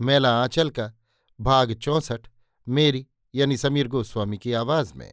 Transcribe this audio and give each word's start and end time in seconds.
मेला 0.00 0.30
आंचल 0.42 0.70
का 0.70 0.92
भाग 1.38 1.72
चौंसठ, 1.74 2.26
मेरी 2.66 3.06
यानी 3.34 3.56
समीर 3.56 3.88
गोस्वामी 3.88 4.38
की 4.38 4.52
आवाज़ 4.52 4.92
में। 4.94 5.12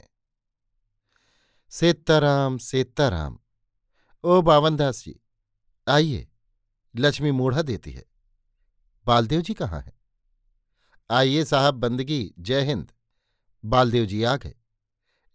सेताराम 1.72 2.58
सेताराम, 2.58 3.38
ओ 4.24 4.42
बावनदास 4.42 5.04
जी, 5.04 5.20
आइए, 5.88 6.28
लक्ष्मी 6.96 7.32
मूढ़ा 7.32 7.62
देती 7.62 7.92
है। 7.92 8.06
बालदेव 9.06 9.42
जी 9.42 9.54
कहाँ 9.54 9.82
हैं? 9.82 9.94
आइए 11.10 11.44
साहब 11.46 11.76
बंदगी, 11.76 12.34
जय 12.40 12.62
हिंद। 12.62 12.92
बालदेव 13.64 14.06
जी 14.06 14.24
आ 14.24 14.36
गए 14.36 14.56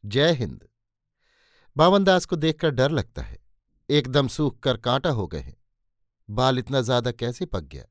जय 0.05 0.33
हिंद। 0.33 0.69
बावनदास 1.77 2.25
को 2.25 2.37
देखकर 2.37 2.71
डर 2.71 2.91
लगता 2.91 3.23
है, 3.23 3.39
एकदम 3.89 4.29
सूख 4.29 4.59
कर 4.59 4.77
कांटा 4.77 5.11
हो 5.11 5.27
गए 5.27 5.41
हैं। 5.41 5.57
बाल 6.29 6.59
इतना 6.59 6.81
ज़्यादा 6.81 7.11
कैसे 7.13 7.47
पक 7.47 7.63
गया? 7.65 7.85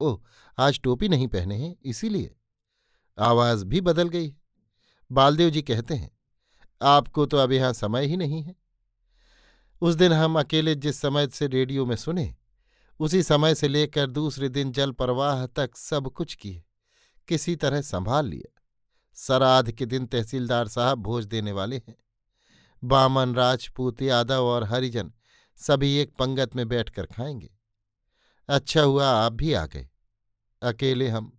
ओह, 0.00 0.20
आज 0.58 0.80
टोपी 0.80 1.08
नहीं 1.08 1.28
पहने 1.28 1.56
हैं, 1.56 1.76
इसीलिए। 1.84 2.36
आवाज़ 3.18 3.64
भी 3.64 3.80
बदल 3.80 4.08
गई। 4.08 4.34
बालदेव 5.10 5.50
जी 5.50 5.62
कहते 5.62 5.94
हैं, 5.94 6.10
आपको 6.82 7.26
तो 7.26 7.36
अब 7.36 7.52
यहाँ 7.52 7.72
समय 7.72 8.06
ही 8.06 8.16
नहीं 8.16 8.42
है। 8.42 8.54
उस 9.82 9.94
दिन 9.94 10.12
हम 10.12 10.38
अकेले 10.40 10.74
जिस 10.74 11.00
समय 11.00 11.28
से 11.28 11.46
रेडियो 11.46 11.86
में 11.86 11.96
सुने, 11.96 12.34
उसी 13.00 13.22
समय 13.22 13.54
से 13.54 13.68
लेकर 13.68 14.10
दूसरे 14.10 14.48
दिन 14.48 14.72
जल 14.72 14.92
प्रवाह 14.92 15.46
तक 15.46 15.76
सब 15.76 16.10
कुछ 16.10 16.34
किए, 16.34 16.62
किसी 17.28 17.56
तरह 17.56 17.80
संभाल 17.80 18.26
लिया। 18.26 18.62
सराध 19.14 19.70
के 19.72 19.86
दिन 19.86 20.06
तहसीलदार 20.06 20.68
साहब 20.68 20.98
भोज 20.98 21.26
देने 21.26 21.52
वाले 21.52 21.76
हैं। 21.76 21.96
बामन 22.84 23.34
राजपूत 23.34 24.02
यादव 24.02 24.44
और 24.44 24.64
हरिजन 24.64 25.12
सभी 25.58 25.96
एक 25.96 26.14
पंगत 26.14 26.56
में 26.56 26.68
बैठकर 26.68 27.06
खाएँगे। 27.06 27.50
अच्छा 28.50 28.82
हुआ, 28.82 29.08
आप 29.08 29.32
भी 29.32 29.52
आ 29.52 29.66
गए। 29.66 29.88
अकेले 30.62 31.08
हम, 31.08 31.38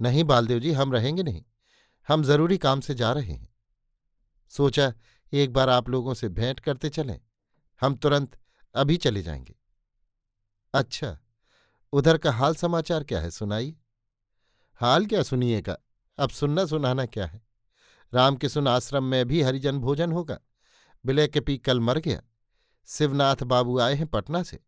नहीं 0.00 0.24
बालदेव 0.24 0.58
जी, 0.58 0.72
हम 0.72 0.92
रहेंगे 0.92 1.22
नहीं। 1.22 1.44
हम 2.08 2.22
ज़रूरी 2.22 2.58
काम 2.58 2.80
से 2.80 2.94
जा 2.94 3.12
रहे 3.12 3.32
हैं। 3.32 3.54
सोचा, 4.48 4.92
एक 5.32 5.52
बार 5.52 5.68
आप 5.68 5.88
लोगों 5.88 6.14
से 6.14 6.28
भेंट 6.28 6.60
करते 6.60 6.88
चलें, 6.88 7.20
हम 7.80 7.94
तुरंत 7.94 8.38
अभी 8.74 8.96
चले 8.96 9.22
जाएँगे। 9.22 9.54
अच्छा 10.74 11.18
उधर 11.92 12.18
का 12.18 12.32
हाल 12.32 12.54
समाचार 12.54 13.04
क्या 13.04 13.20
है, 13.20 13.30
सुनाइए। 13.30 13.76
हाल 14.74 15.06
क्या 15.06 15.22
सुनिएगा 15.22 15.78
अब 16.18 16.30
सुनना 16.30 16.66
सुनाना 16.66 17.06
क्या 17.06 17.26
है? 17.26 17.42
राम 18.14 18.36
के 18.36 18.48
सुन 18.48 18.68
आश्रम 18.68 19.04
में 19.04 19.26
भी 19.28 19.42
हरिजन 19.42 19.78
भोजन 19.78 20.12
होगा। 20.12 20.38
विलय 21.04 21.28
के 21.28 21.40
पी 21.40 21.58
कल 21.58 21.80
मर 21.80 21.98
गया। 21.98 22.22
शिवनाथ 22.86 23.36
बाबू 23.36 23.78
आए 23.78 23.94
हैं 23.94 24.06
पटना 24.06 24.42
से। 24.42 24.60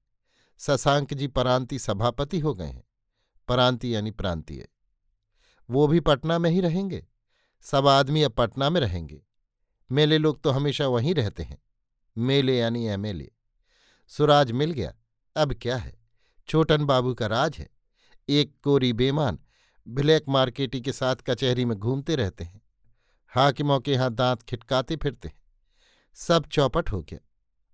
शशांक 0.58 1.14
जी 1.14 1.26
परांति 1.26 1.78
सभापति 1.78 2.38
हो 2.38 2.54
गए 2.54 2.66
हैं। 2.66 2.84
परांति 3.48 3.94
यानी 3.94 4.10
प्रांतीय। 4.10 4.68
वो 5.70 5.86
भी 5.86 6.00
पटना 6.00 6.38
में 6.38 6.50
ही 6.50 6.60
रहेंगे। 6.60 7.06
सब 7.60 7.86
आदमी 7.86 8.22
अब 8.22 8.32
पटना 8.32 8.70
में 8.70 8.80
रहेंगे। 8.80 9.22
मेले 9.92 10.18
लोग 10.18 10.42
तो 10.42 10.50
हमेशा 10.50 10.86
वहीं 10.86 11.14
रहते 11.14 11.42
हैं। 11.42 11.58
मेले 12.18 12.58
यानी 12.58 12.86
एमएलए 12.86 13.30
सुराज 14.08 14.52
मिल 14.52 14.70
गया। 14.70 14.94
अब 15.36 15.54
क्या 15.54 15.76
है? 15.76 15.98
छोटन 16.48 16.84
बाबू 16.84 17.14
का 17.14 17.26
राज 17.26 17.56
है। 17.56 17.70
एक 18.28 18.54
कोरी 18.62 18.92
बेमान 18.92 19.38
ब्लैक 19.88 20.24
मार्केटी 20.28 20.80
के 20.80 20.92
साथ 20.92 21.16
कचहरी 21.16 21.64
में 21.64 21.78
घूमते 21.78 22.16
रहते 22.16 22.44
हैं। 22.44 22.62
हाकिमों 23.28 23.80
के 23.80 23.92
यहाँ 23.92 24.14
दांत 24.14 24.42
खिटकाते 24.42 24.96
फिरते 24.96 25.28
हैं। 25.28 25.42
सब 26.14 26.46
चौपट 26.46 26.92
हो 26.92 27.02
गया। 27.02 27.18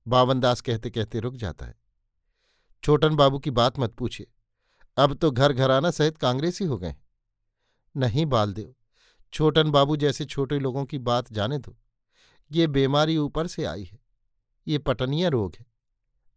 बावनदास 0.09 0.61
कहते 0.61 0.91
कहते 0.91 1.21
रुक 1.21 1.35
जाता 1.35 1.67
है। 1.67 1.84
छोटन 2.85 3.15
बाबू 3.17 3.39
की 3.39 3.51
बात 3.51 3.79
मत 3.79 3.95
पूछिए। 3.95 4.27
अब 4.97 5.15
तो 5.15 5.31
घर 5.31 5.53
घराना 5.53 5.91
सहित 5.91 6.17
कांग्रेसी 6.17 6.65
हो 6.65 6.79
गए। 6.79 6.95
नहीं 7.97 8.27
बालदेव 8.27 8.75
छोटन 9.33 9.71
बाबू 9.71 9.97
जैसे 9.97 10.25
छोटे 10.25 10.59
लोगों 10.59 10.85
की 10.85 10.99
बात 10.99 11.33
जाने 11.33 11.59
दो। 11.59 11.77
ये 12.53 12.67
बीमारी 12.67 13.17
ऊपर 13.17 13.47
से 13.47 13.65
आई 13.65 13.85
है। 13.85 13.99
ये 14.69 14.79
पटनिया 14.79 15.29
रोग 15.29 15.55
है। 15.59 15.67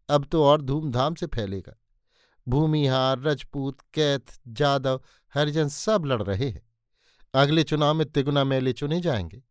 अब 0.10 0.26
तो 0.26 0.44
और 0.44 0.62
धूमधाम 0.62 1.16
से 1.16 1.26
फैलेगा। 1.26 1.76
भूमिहार 2.48 3.20
रजपूत, 3.20 3.82
कैथ 3.94 4.40
जादव 4.48 5.02
हरिजन 5.34 5.68
सब 5.68 6.06
लड़ 6.06 6.22
रहे 6.24 6.50
हैं। 6.50 6.62
अगले 7.34 7.64
चुनाव 7.64 7.94
में 7.94 8.12
तिगुना 8.12 8.44
मेले 8.44 8.74
चुने 8.74 9.02
जाएँगे। 9.02 9.44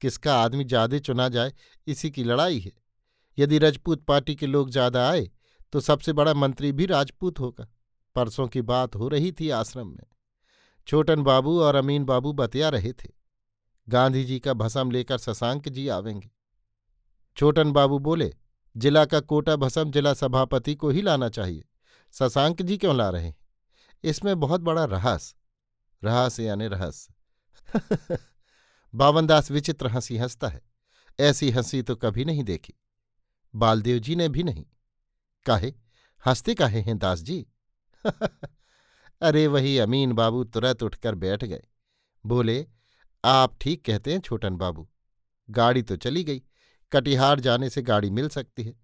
किसका 0.00 0.36
आदमी 0.36 0.64
ज़्यादा 0.64 0.98
चुना 0.98 1.28
जाए, 1.28 1.52
इसी 1.86 2.10
की 2.10 2.24
लड़ाई 2.24 2.58
है। 2.58 2.72
यदि 3.38 3.58
रजपूत 3.58 4.04
पार्टी 4.04 4.34
के 4.34 4.46
लोग 4.46 4.70
ज़्यादा 4.70 5.08
आए 5.10 5.30
तो 5.72 5.80
सबसे 5.80 6.12
बड़ा 6.12 6.34
मंत्री 6.34 6.72
भी 6.72 6.86
राजपूत 6.86 7.40
होगा। 7.40 7.68
परसों 8.14 8.48
की 8.48 8.62
बात 8.62 8.96
हो 8.96 9.08
रही 9.08 9.32
थी 9.32 9.50
आश्रम 9.50 9.86
में। 9.88 10.06
छोटन 10.86 11.22
बाबू 11.22 11.60
और 11.60 11.74
अमीन 11.74 12.04
बाबू 12.04 12.32
बतिया 12.32 12.68
रहे 12.68 12.92
थे। 12.92 13.08
गांधी 13.88 14.24
जी 14.24 14.40
का 14.40 14.52
भसम 14.52 14.90
लेकर 14.90 15.18
शशांक 15.18 15.68
जी 15.68 15.88
आवेंगे। 15.88 16.30
छोटन 17.36 17.72
बाबू 17.72 17.98
बोले, 17.98 18.34
जिला 18.76 19.04
का 19.04 19.20
कोटा 19.20 19.56
भसम 19.56 19.90
जिला 19.90 20.14
सभापति 20.14 20.74
को 20.74 20.90
ही 20.90 21.02
लाना 21.02 21.28
चाहिए। 21.28 21.64
शशांक 22.12 22.62
जी 22.62 22.78
क्यों 22.78 22.96
ला 22.96 23.10
रहे 23.10 23.26
हैं? 23.26 23.36
इसमें 24.04 24.40
बहुत 24.40 24.60
बड़ा 24.60 24.84
रहस्य। 24.84 25.36
रहस्य 26.04 26.44
यानी 26.44 26.66
रहस्य। 26.66 27.14
बावनदास 28.94 29.50
विचित्र 29.50 29.86
हँसी 29.86 30.16
हंसता 30.16 30.48
है। 30.48 30.62
ऐसी 31.20 31.50
हँसी 31.50 31.82
तो 31.82 31.96
कभी 31.96 32.24
नहीं 32.24 32.44
देखी। 32.44 32.74
बालदेव 33.54 33.98
जी 33.98 34.16
ने 34.16 34.28
भी 34.28 34.42
नहीं। 34.42 34.66
काहे? 35.46 35.72
हँसते 36.26 36.54
काहे 36.54 36.80
हैं 36.80 36.98
दास 36.98 37.20
जी 37.20 37.46
अरे 39.20 39.46
वही 39.46 39.78
अमीन 39.78 40.12
बाबू 40.12 40.44
तुरंत 40.44 40.82
उठकर 40.82 41.14
बैठ 41.14 41.44
गए। 41.44 41.62
बोले, 42.26 42.66
आप 43.24 43.58
ठीक 43.60 43.84
कहते 43.84 44.12
हैं 44.12 44.20
छोटन 44.20 44.56
बाबू। 44.56 44.88
गाड़ी 45.50 45.82
तो 45.82 45.96
चली 45.96 46.24
गई। 46.24 46.42
कटिहार 46.92 47.40
जाने 47.40 47.70
से 47.70 47.82
गाड़ी 47.82 48.10
मिल 48.10 48.28
सकती 48.28 48.64
है। 48.64 48.74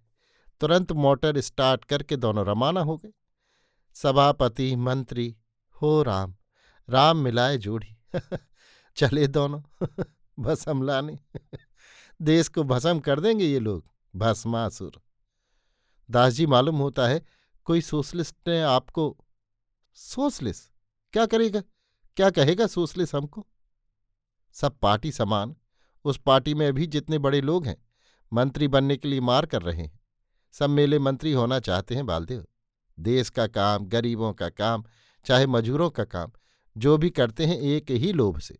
तुरंत 0.59 0.91
मोटर 0.91 1.39
स्टार्ट 1.39 1.85
करके 1.85 2.15
दोनों 2.15 2.45
रवाना 2.45 2.81
हो 2.81 2.97
गए। 2.97 3.11
सभापति, 3.93 4.75
मंत्री, 4.75 5.35
हो 5.81 6.03
राम। 6.03 6.35
राम 6.89 7.17
मिलाए 7.17 7.57
जोड़ी। 7.57 7.97
चले 8.95 9.27
दोनों। 9.27 9.87
भसम 10.39 10.83
लाने। 10.83 11.19
देश 12.21 12.47
को 12.47 12.63
भसम 12.63 12.99
कर 12.99 13.19
देंगे 13.19 13.45
ये 13.45 13.59
लोग। 13.59 13.85
भस्मासुर। 14.15 15.02
दास 16.09 16.33
जी 16.33 16.45
मालूम 16.45 16.75
होता 16.75 17.07
है, 17.07 17.25
कोई 17.65 17.81
सोशलिस्ट 17.81 18.35
ने 18.47 18.61
आपको 18.61 19.17
सोशलिस्ट? 19.93 20.71
क्या 21.13 21.25
करेगा? 21.25 21.61
क्या 22.15 22.29
कहेगा 22.29 22.67
सोशलिस्ट 22.67 23.15
हमको? 23.15 23.47
सब 24.51 24.77
पार्टी 24.77 25.11
समान, 25.11 25.55
उस 26.05 26.17
पार्टी 26.17 26.53
में 26.53 26.73
भी 26.73 26.87
जितने 26.87 27.17
बड़े 27.17 27.41
लोग 27.41 27.65
हैं, 27.65 27.85
मंत्री 28.33 28.67
बनने 28.67 28.97
के 28.97 29.07
लिए 29.07 29.19
मार 29.19 29.45
कर 29.45 29.61
रहे 29.61 29.81
हैं। 29.81 29.99
सब 30.51 30.69
मेले 30.69 30.99
मंत्री 30.99 31.31
होना 31.31 31.59
चाहते 31.59 31.95
हैं, 31.95 32.05
बालदेव। 32.05 32.45
देश 32.99 33.29
का 33.29 33.47
काम, 33.47 33.85
गरीबों 33.85 34.33
का 34.33 34.49
काम, 34.49 34.83
चाहे 35.25 35.47
मजूरों 35.47 35.89
का 35.89 36.03
काम, 36.03 36.31
जो 36.77 36.97
भी 36.97 37.09
करते 37.09 37.45
हैं 37.45 37.57
एक 37.57 37.91
ही 37.91 38.13
लोभ 38.13 38.39
से। 38.39 38.59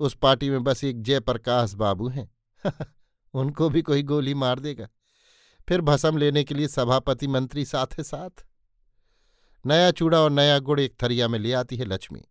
उस 0.00 0.14
पार्टी 0.14 0.50
में 0.50 0.64
बस 0.64 0.84
एक 0.84 1.02
जयप्रकाश 1.02 1.74
बाबू 1.74 2.08
हैं। 2.08 2.30
उनको 3.34 3.68
भी 3.68 3.82
कोई 3.82 4.02
गोली 4.02 4.34
मार 4.34 4.60
देगा। 4.60 4.88
फिर 5.70 5.80
भसम 5.80 6.16
लेने 6.16 6.44
के 6.44 6.54
लिए 6.54 6.68
सभापति 6.68 7.26
मंत्री 7.26 7.64
साथ 7.64 7.86
है 7.86 8.04
साथ। 8.04 8.46
नया 9.66 9.90
चूड़ा 9.90 10.20
और 10.20 10.30
नया 10.30 10.58
गुड़ 10.58 10.80
एक 10.80 11.02
थरिया 11.02 11.28
में 11.28 11.38
ले 11.38 11.52
आती 11.52 11.76
है 11.76 11.84
लक्ष्मी। 11.84 12.22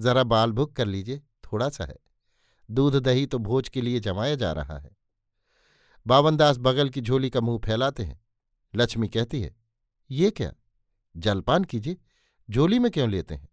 जरा 0.00 0.24
बाल 0.24 0.52
भुक 0.52 0.76
कर 0.76 0.86
लीजिए, 0.86 1.18
थोड़ा 1.18 1.68
सा 1.68 1.84
है। 1.84 1.96
दूध 2.70 2.96
दही 2.96 3.26
तो 3.26 3.38
भोज 3.38 3.68
के 3.68 3.80
लिए 3.80 4.00
जमाया 4.00 4.34
जा 4.34 4.52
रहा 4.52 4.78
है। 4.78 4.90
बावनदास 6.06 6.56
बगल 6.58 6.88
की 6.88 7.00
झोली 7.00 7.30
का 7.30 7.40
मुँह 7.40 7.60
फैलाते 7.64 8.02
हैं। 8.02 8.24
लक्ष्मी 8.76 9.08
कहती 9.08 9.40
है, 9.40 9.56
ये 10.10 10.30
क्या? 10.30 10.52
जलपान 11.16 11.64
कीजिए, 11.64 11.96
झोली 12.50 12.78
में 12.78 12.90
क्यों 12.90 13.10
लेते 13.10 13.34
हैं? 13.34 13.48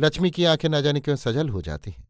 लक्ष्मी 0.00 0.30
की 0.30 0.44
आँखें 0.44 0.68
न 0.68 0.82
जाने 0.82 1.00
क्यों 1.00 1.16
सजल 1.16 1.48
हो 1.48 1.62
जाती 1.62 1.90
हैं। 1.90 2.08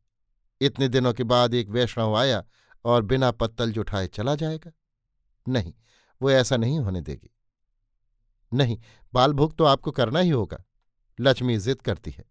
इतने 0.60 0.88
दिनों 0.88 1.12
के 1.12 1.24
बाद 1.24 1.54
एक 1.54 1.68
वैष्णव 1.68 2.16
आया 2.16 2.44
और 2.84 3.02
बिना 3.02 3.30
पत्तल 3.30 3.72
जुठाए 3.72 4.06
चला 4.06 4.34
जाएगा। 4.34 4.70
नहीं, 5.46 5.72
वो 6.20 6.30
ऐसा 6.30 6.56
नहीं 6.56 6.78
होने 6.78 7.00
देगी। 7.00 7.30
नहीं 8.52 8.78
बाल 9.12 9.32
भोग 9.32 9.56
तो 9.56 9.64
आपको 9.64 9.90
करना 9.90 10.18
ही 10.18 10.30
होगा, 10.30 10.62
लक्ष्मी 11.18 11.56
जिद 11.58 11.80
करती 11.80 12.10
है। 12.10 12.24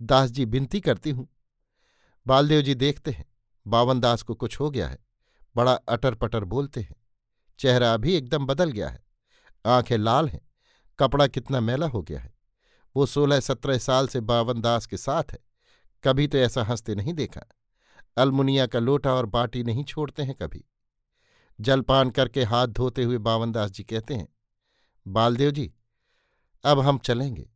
दास 0.00 0.30
जी 0.30 0.44
विनती 0.44 0.80
करती 0.80 1.10
हूँ। 1.10 1.28
बालदेव 2.26 2.62
जी 2.62 2.74
देखते 2.74 3.10
हैं, 3.10 3.24
बावन 3.66 4.00
दास 4.00 4.22
को 4.22 4.34
कुछ 4.34 4.60
हो 4.60 4.70
गया 4.70 4.88
है, 4.88 4.98
बड़ा 5.56 5.72
अटर 5.72 6.14
पटर 6.14 6.44
बोलते 6.44 6.80
हैं। 6.80 6.96
चेहरा 7.58 7.94
अभी 7.94 8.14
एकदम 8.14 8.46
बदल 8.46 8.70
गया 8.70 8.88
है, 8.88 9.04
आँखें 9.64 9.96
लाल 9.98 10.28
हैं, 10.28 10.40
कपड़ा 10.98 11.26
कितना 11.26 11.60
मैला 11.60 11.86
हो 11.86 12.02
गया 12.02 12.20
है। 12.20 12.32
वो 12.96 13.06
सोलह 13.06 13.40
सत्रह 13.40 13.78
साल 13.78 14.08
से 14.08 14.20
बावन 14.20 14.60
दास 14.60 14.86
के 14.86 14.96
साथ 14.96 15.32
है, 15.32 15.38
कभी 16.04 16.26
तो 16.28 16.38
ऐसा 16.38 16.62
हँसते 16.62 16.94
नहीं 16.94 17.14
देखा। 17.14 17.42
अलमुनिया 18.16 18.66
का 18.66 18.78
लोटा 18.78 19.12
और 19.14 19.26
बाटी 19.26 19.62
नहीं 19.62 19.84
छोड़ते 19.84 20.22
हैं 20.22 20.34
कभी। 20.34 20.64
जलपान 21.60 22.10
करके 22.10 22.44
हाथ 22.44 22.66
धोते 22.66 23.04
हुए 23.04 23.18
बावनदास 23.18 23.70
जी 23.70 23.84
कहते 23.84 24.14
हैं, 24.14 24.28
बालदेव 25.06 25.50
जी, 25.50 25.72
अब 26.64 26.80
हम 26.80 26.98
चलेंगे। 26.98 27.48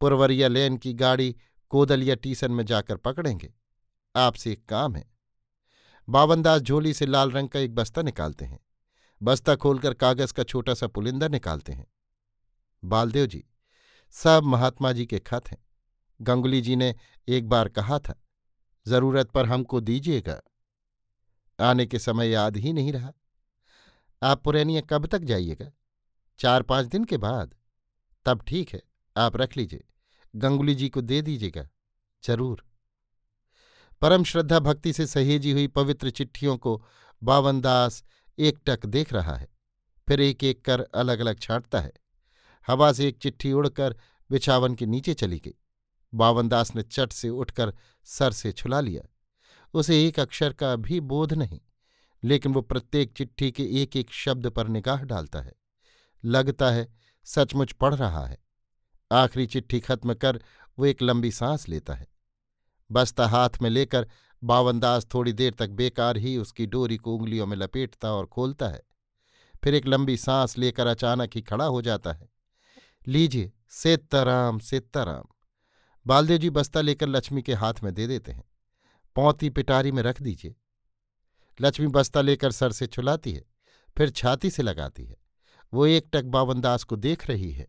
पुरवरिया 0.00 0.48
लेन 0.48 0.76
की 0.76 0.92
गाड़ी 0.92 1.36
कोदलिया 1.70 2.14
टीसन 2.14 2.52
में 2.52 2.64
जाकर 2.66 2.96
पकड़ेंगे। 2.96 3.52
आपसे 4.14 4.52
एक 4.52 4.64
काम 4.68 4.96
है। 4.96 5.04
बावनदास 6.08 6.62
झोली 6.62 6.92
से 6.94 7.06
लाल 7.06 7.30
रंग 7.30 7.48
का 7.48 7.58
एक 7.58 7.74
बस्ता 7.74 8.02
निकालते 8.02 8.44
हैं। 8.44 8.58
बस्ता 9.20 9.54
खोलकर 9.56 9.94
कागज़ 9.94 10.32
का 10.32 10.42
छोटा 10.42 10.74
सा 10.74 10.86
पुलिंदर 10.86 11.28
निकालते 11.28 11.72
हैं। 11.72 11.86
बालदेव 12.82 13.26
जी, 13.26 13.44
सब 14.14 14.42
महात्मा 14.44 14.92
जी 14.92 15.06
के 15.06 15.18
खत 15.18 15.50
हैं। 15.50 15.58
गंगुली 16.20 16.60
जी 16.60 16.76
ने 16.76 16.94
एक 17.28 17.48
बार 17.48 17.68
कहा 17.68 17.98
था, 17.98 18.14
ज़रूरत 18.86 19.30
पर 19.30 19.46
हमको 19.46 19.80
दीजिएगा। 19.80 20.40
आने 21.58 21.86
के 21.86 21.98
समय 21.98 22.28
याद 22.28 22.56
ही 22.56 22.72
नहीं 22.72 22.92
रहा। 22.92 23.12
आप 24.22 24.42
पुरैनिया 24.44 24.80
कब 24.80 25.06
तक 25.06 25.18
जाइएगा? 25.20 25.70
चार 26.40 26.62
पाँच 26.62 26.86
दिन 26.86 27.04
के 27.04 27.16
बाद। 27.18 27.54
तब 28.26 28.42
ठीक 28.46 28.70
है, 28.70 28.82
आप 29.16 29.36
रख 29.36 29.56
लीजिए। 29.56 29.84
गंगुली 30.34 30.74
जी 30.74 30.88
को 30.88 31.00
दे 31.00 31.20
दीजिएगा, 31.22 31.68
ज़रूर। 32.22 32.64
परम 34.02 34.24
श्रद्धा 34.24 34.58
भक्ति 34.58 34.92
से 34.92 35.06
सहेजी 35.06 35.50
हुई 35.52 35.66
पवित्र 35.68 36.10
चिट्ठियों 36.10 36.56
को 36.56 36.82
बावनदास 37.22 38.02
एकटक 38.38 38.86
देख 38.86 39.12
रहा 39.12 39.34
है, 39.34 39.48
फिर 40.08 40.20
एक 40.20 40.44
एक 40.44 40.64
कर 40.64 40.80
अलग 40.80 41.20
अलग 41.20 41.38
छांटता 41.38 41.80
है। 41.80 41.92
हवा 42.68 42.92
से 42.92 43.08
एक 43.08 43.18
चिट्ठी 43.18 43.52
उड़कर 43.52 43.96
बिछावन 44.30 44.74
के 44.74 44.86
नीचे 44.86 45.14
चली 45.14 45.38
गई। 45.38 45.54
बावनदास 46.12 46.74
ने 46.76 46.82
चट 46.82 47.12
से 47.12 47.28
उठकर 47.28 47.72
सर 48.06 48.32
से 48.32 48.52
छुला 48.52 48.80
लिया। 48.80 49.02
उसे 49.74 50.04
एक 50.06 50.20
अक्षर 50.20 50.52
का 50.52 50.74
भी 50.76 51.00
बोध 51.02 51.32
नहीं। 51.32 51.60
लेकिन 52.24 52.52
वो 52.54 52.60
प्रत्येक 52.60 53.12
चिट्ठी 53.12 53.52
के 53.52 53.82
एक 53.82 53.96
एक 53.96 54.10
शब्द 54.10 54.46
पर 54.46 54.68
निगाह 54.68 55.02
डालता 55.02 55.40
है। 55.40 55.52
लगता 56.24 56.70
है, 56.70 56.94
सचमुच 57.24 57.72
पढ़ 57.72 57.94
रहा 57.94 58.26
है। 58.26 58.38
आखिरी 59.12 59.46
चिट्ठी 59.46 59.80
खत्म 59.80 60.14
कर 60.14 60.42
वो 60.78 60.86
एक 60.86 61.02
लंबी 61.02 61.30
सांस 61.30 61.68
लेता 61.68 61.94
है। 61.94 62.06
बस्ता 62.92 63.28
हाथ 63.28 63.50
में 63.62 63.70
लेकर 63.70 64.08
बावनदास 64.44 65.06
थोड़ी 65.14 65.32
देर 65.32 65.54
तक 65.54 65.68
बेकार 65.68 66.16
ही 66.16 66.36
उसकी 66.36 66.66
डोरी 66.66 66.96
को 66.96 67.16
उंगलियों 67.16 67.46
में 67.46 67.56
लपेटता 67.56 68.12
और 68.12 68.26
खोलता 68.26 68.68
है। 68.68 68.82
फिर 69.64 69.74
एक 69.74 69.86
लंबी 69.86 70.16
सांस 70.16 70.58
लेकर 70.58 70.86
अचानक 70.86 71.30
ही 71.34 71.42
खड़ा 71.42 71.64
हो 71.64 71.82
जाता 71.82 72.12
है। 72.12 72.28
लीजिए, 73.06 73.52
सेत्ताराम 73.68 74.58
सेत्ताराम। 74.58 75.24
बालदेव 76.06 76.38
जी 76.38 76.50
बस्ता 76.50 76.80
लेकर 76.80 77.06
लक्ष्मी 77.06 77.42
के 77.42 77.54
हाथ 77.54 77.74
में 77.82 77.94
दे 77.94 78.06
देते 78.06 78.32
हैं। 78.32 78.44
पौती 79.14 79.50
पिटारी 79.50 79.92
में 79.92 80.02
रख 80.02 80.22
दीजिए। 80.22 80.54
लक्ष्मी 81.60 81.86
बस्ता 81.86 82.20
लेकर 82.20 82.52
सर 82.52 82.72
से 82.72 82.86
छुलाती 82.86 83.32
है, 83.32 83.44
फिर 83.98 84.10
छाती 84.10 84.50
से 84.50 84.62
लगाती 84.62 85.04
है। 85.04 85.16
वो 85.74 85.86
एक 85.86 86.08
टक 86.12 86.24
बावनदास 86.24 86.84
को 86.84 86.96
देख 86.96 87.28
रही 87.28 87.52
है। 87.52 87.68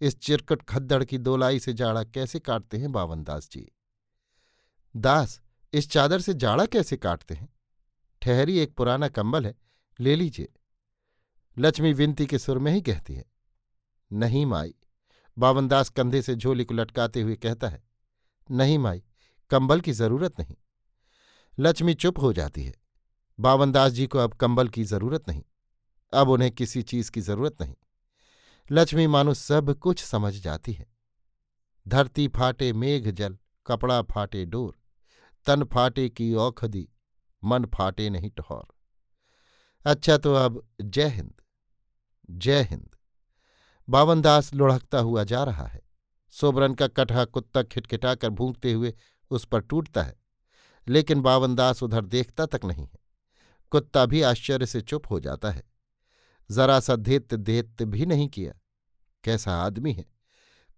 इस 0.00 0.18
चिरकट 0.18 0.62
खद्दड़ 0.62 1.04
की 1.04 1.18
दोलाई 1.18 1.58
से 1.58 1.72
जाड़ा 1.72 2.04
कैसे 2.04 2.38
काटते 2.38 2.78
हैं 2.78 2.92
बावनदास 2.92 3.50
जी? 3.50 3.72
दास, 4.96 5.40
इस 5.72 5.90
चादर 5.90 6.20
से 6.20 6.34
जाड़ा 6.34 6.66
कैसे 6.66 6.96
काटते 6.96 7.34
हैं? 7.34 7.48
ठहरी 8.22 8.58
एक 8.58 8.74
पुराना 8.74 9.08
कंबल 9.08 9.46
है, 9.46 9.54
ले 10.00 10.16
लीजिए। 10.16 10.48
लक्ष्मी 11.58 11.92
विनती 11.92 12.26
के 12.26 12.38
सुर 12.38 12.58
में 12.58 12.72
ही 12.72 12.82
कहती 12.82 13.14
है। 13.14 13.24
नहीं 14.12 14.46
माई 14.46 14.74
बावनदास 15.38 15.88
कंधे 15.88 16.22
से 16.22 16.34
झोली 16.34 16.64
को 16.64 16.74
लटकाते 16.74 17.20
हुए 17.20 17.36
कहता 17.36 17.68
है। 17.68 17.82
नहीं 18.50 18.78
माई, 18.78 19.02
कंबल 19.50 19.80
की 19.80 19.92
ज़रूरत 19.92 20.40
नहीं। 20.40 20.56
लक्ष्मी 21.58 21.94
चुप 21.94 22.18
हो 22.18 22.32
जाती 22.32 22.64
है। 22.64 22.79
बावनदास 23.40 23.92
जी 23.92 24.06
को 24.06 24.18
अब 24.18 24.32
कंबल 24.34 24.68
की 24.68 24.84
ज़रूरत 24.84 25.28
नहीं, 25.28 25.42
अब 26.12 26.28
उन्हें 26.28 26.50
किसी 26.52 26.82
चीज़ 26.84 27.10
की 27.10 27.20
ज़रूरत 27.20 27.62
नहीं। 27.62 27.74
लक्ष्मी 28.70 29.06
मानो 29.06 29.34
सब 29.34 29.74
कुछ 29.78 30.02
समझ 30.04 30.32
जाती 30.34 30.72
है। 30.72 30.86
धरती 31.86 32.26
फाटे 32.28 32.72
मेघ 32.72 33.10
जल, 33.10 33.36
कपड़ा 33.66 34.00
फाटे 34.04 34.44
डोर, 34.46 34.78
तन 35.46 35.64
फाटे 35.64 36.08
की 36.08 36.32
औखदी, 36.36 36.88
मन 37.42 37.64
फाटे 37.74 38.10
नहीं 38.10 38.30
टहौर। 38.30 38.66
अच्छा 39.84 40.16
तो 40.18 40.34
अब 40.34 40.62
जय 40.80 41.08
हिंद 41.08 41.32
जय 42.28 42.62
हिंद। 42.62 42.88
बावनदास 43.88 44.52
लुढ़कता 44.54 44.98
हुआ 45.00 45.24
जा 45.24 45.42
रहा 45.44 45.66
है। 45.66 45.80
सोबरन 46.32 46.74
का 46.74 46.86
कटहा 46.88 47.24
कुत्ता 47.26 47.62
खिटखिटाकर 47.64 48.30
भूंकते 48.30 48.72
हुए 48.72 48.94
उस 49.30 49.44
पर 49.44 49.60
टूटता 49.62 50.02
है, 50.02 50.14
लेकिन 50.86 51.22
बावनदास 51.22 51.82
उधर 51.82 52.04
देखता 52.06 52.46
तक 52.46 52.64
नहीं 52.64 52.84
है। 52.84 52.99
कुत्ता 53.70 54.06
भी 54.06 54.22
आश्चर्य 54.22 54.66
से 54.66 54.80
चुप 54.80 55.02
हो 55.10 55.20
जाता 55.20 55.50
है। 55.50 55.62
जरा 56.50 56.80
सा 56.80 56.96
धित 56.96 57.34
देत 57.34 57.82
भी 57.82 58.06
नहीं 58.06 58.28
किया। 58.28 58.54
कैसा 59.24 59.52
आदमी 59.52 59.92
है? 59.92 60.04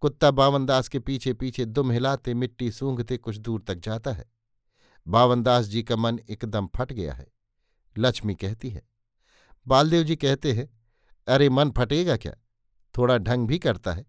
कुत्ता 0.01 0.31
बावनदास 0.31 0.89
के 0.89 0.99
पीछे 0.99 1.35
पीछे 1.35 1.65
दुम 1.65 1.91
हिलाते 1.91 2.35
मिट्टी 2.35 2.71
सूंघते 2.71 3.17
कुछ 3.17 3.37
दूर 3.37 3.63
तक 3.63 3.75
जाता 3.75 4.13
है। 4.13 4.25
बावनदास 5.09 5.67
जी 5.67 5.83
का 5.83 5.97
मन 5.97 6.19
एकदम 6.31 6.69
फट 6.77 6.93
गया 6.93 7.15
है। 7.15 7.27
लक्ष्मी 7.99 8.35
कहती 8.35 8.71
है, 8.71 8.83
बालदेव 9.67 10.03
जी 10.03 10.17
कहते 10.17 10.53
हैं, 10.53 10.83
अरे, 11.29 11.49
मन 11.49 11.71
फटेगा 11.71 12.17
क्या? 12.17 12.35
थोड़ा 12.97 13.19
ढंग 13.19 13.49
भी 13.49 13.59
करता 13.59 13.93
है। 13.93 14.07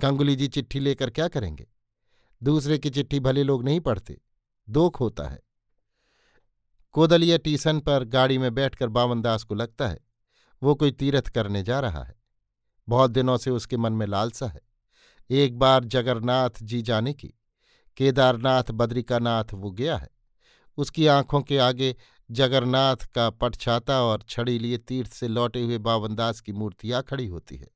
गंगुली 0.00 0.36
जी 0.36 0.48
चिट्ठी 0.48 0.80
लेकर 0.80 1.10
क्या 1.10 1.28
करेंगे? 1.28 1.66
दूसरे 2.42 2.78
की 2.78 2.90
चिट्ठी 2.90 3.20
भले 3.20 3.42
लोग 3.42 3.64
नहीं 3.64 3.80
पढ़ते, 3.80 4.20
दोख 4.68 5.00
होता 5.00 5.28
है। 5.28 5.43
कोदलिया 6.94 7.36
टीसन 7.36 7.80
पर 7.80 8.04
गाड़ी 8.04 8.38
में 8.38 8.54
बैठकर 8.54 8.88
बावनदास 8.88 9.42
को 9.42 9.54
लगता 9.54 9.88
है, 9.88 9.98
वो 10.62 10.74
कोई 10.74 10.90
तीर्थ 10.90 11.28
करने 11.28 11.62
जा 11.62 11.80
रहा 11.80 12.02
है। 12.04 12.16
बहुत 12.88 13.10
दिनों 13.10 13.36
से 13.36 13.50
उसके 13.50 13.76
मन 13.76 13.92
में 13.92 14.06
लालसा 14.06 14.46
है। 14.46 14.60
एक 15.30 15.58
बार 15.58 15.84
जगरनाथ 15.84 16.50
जी 16.62 16.82
जाने 16.82 17.12
की, 17.12 17.34
केदारनाथ 17.96 18.62
बद्रिकानाथ 18.70 19.44
वो 19.52 19.70
गया 19.70 19.96
है। 19.96 20.08
उसकी 20.76 21.06
आँखों 21.06 21.40
के 21.40 21.58
आगे 21.58 21.96
जगरनाथ 22.30 22.96
का 22.96 23.30
पटछाता 23.30 24.02
और 24.02 24.22
छड़ी 24.28 24.58
लिए 24.58 24.78
तीर्थ 24.78 25.12
से 25.12 25.28
लौटे 25.28 25.62
हुए 25.62 25.78
बावनदास 25.78 26.40
की 26.40 26.52
मूर्तियाँ 26.52 27.02
खड़ी 27.02 27.26
होती 27.26 27.56
है। 27.56 27.68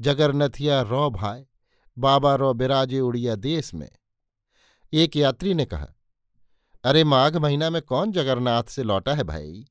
जगरनथिया 0.00 0.80
रौ 0.82 1.10
भाई 1.10 1.46
बाबा 1.98 2.34
रौ 2.34 2.54
बिराजे 2.54 3.00
उड़िया 3.00 3.34
देश 3.34 3.74
में। 3.74 3.90
एक 4.92 5.16
यात्री 5.16 5.54
ने 5.54 5.64
कहा 5.64 5.93
अरे 6.84 7.02
माघ 7.04 7.36
महीना 7.36 7.68
में 7.70 7.80
कौन 7.82 8.12
जगन्नाथ 8.12 8.62
से 8.62 8.82
लौटा 8.82 9.14
है 9.14 9.24
भाई? 9.24 9.64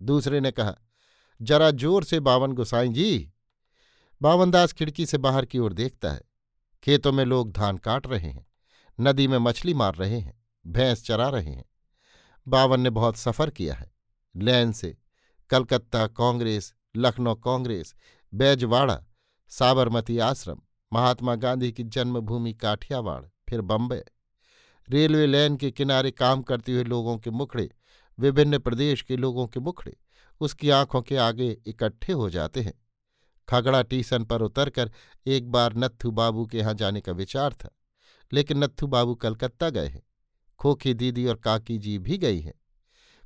दूसरे 0.00 0.40
ने 0.40 0.50
कहा, 0.50 0.74
जरा 1.40 1.70
ज़ोर 1.70 2.04
से 2.04 2.20
बावन 2.20 2.52
गुसाई 2.52 2.88
जी। 2.88 3.30
बावनदास 4.20 4.72
खिड़की 4.72 5.06
से 5.06 5.18
बाहर 5.18 5.44
की 5.44 5.58
ओर 5.58 5.72
देखता 5.72 6.12
है। 6.12 6.20
खेतों 6.82 7.12
में 7.12 7.24
लोग 7.24 7.52
धान 7.52 7.78
काट 7.78 8.06
रहे 8.06 8.30
हैं, 8.30 8.46
नदी 8.98 9.26
में 9.28 9.38
मछली 9.38 9.74
मार 9.74 9.94
रहे 9.94 10.18
हैं, 10.18 10.34
भैंस 10.64 11.04
चरा 11.04 11.28
रहे 11.28 11.50
हैं। 11.50 11.64
बावन 12.46 12.80
ने 12.80 12.90
बहुत 12.90 13.16
सफ़र 13.16 13.50
किया 13.50 13.74
है, 13.74 13.90
लैन 14.34 14.72
से, 14.72 14.96
कलकत्ता 15.50 16.06
कांग्रेस, 16.06 16.72
लखनऊ 16.96 17.34
कांग्रेस, 17.34 17.94
बैजवाड़ा, 18.32 19.00
साबरमती 19.52 20.18
आश्रम, 20.18 20.60
महात्मा 20.92 21.34
गांधी 21.34 21.72
की 21.72 21.84
जन्मभूमि 21.84 22.52
काठियावाड़, 22.54 23.24
फिर 23.48 23.60
बम्बई। 23.60 24.00
रेलवे 24.88 25.26
लाइन 25.26 25.56
के 25.56 25.70
किनारे 25.70 26.10
काम 26.10 26.42
करते 26.42 26.72
हुए 26.72 26.84
लोगों 26.84 27.16
के 27.18 27.30
मुखड़े, 27.30 27.68
विभिन्न 28.18 28.58
प्रदेश 28.58 29.02
के 29.02 29.16
लोगों 29.16 29.46
के 29.46 29.60
मुखड़े 29.60 29.96
उसकी 30.40 30.70
आँखों 30.70 31.02
के 31.02 31.16
आगे 31.16 31.50
इकट्ठे 31.66 32.12
हो 32.12 32.28
जाते 32.30 32.60
हैं। 32.60 32.74
खगड़ा 33.48 33.82
टीसन 33.82 34.24
पर 34.24 34.42
उतरकर 34.42 34.90
एक 35.26 35.50
बार 35.50 35.76
नत्थू 35.76 36.10
बाबू 36.10 36.46
के 36.46 36.58
यहाँ 36.58 36.74
जाने 36.74 37.00
का 37.00 37.12
विचार 37.12 37.52
था, 37.52 37.70
लेकिन 38.32 38.58
नत्थू 38.58 38.86
बाबू 38.86 39.14
कलकत्ता 39.14 39.70
गए 39.70 39.88
हैं। 39.88 40.02
खोखी 40.60 40.94
दीदी 40.94 41.26
और 41.26 41.36
काकी 41.36 41.78
जी 41.78 41.98
भी 41.98 42.18
गई 42.18 42.40
हैं। 42.40 42.54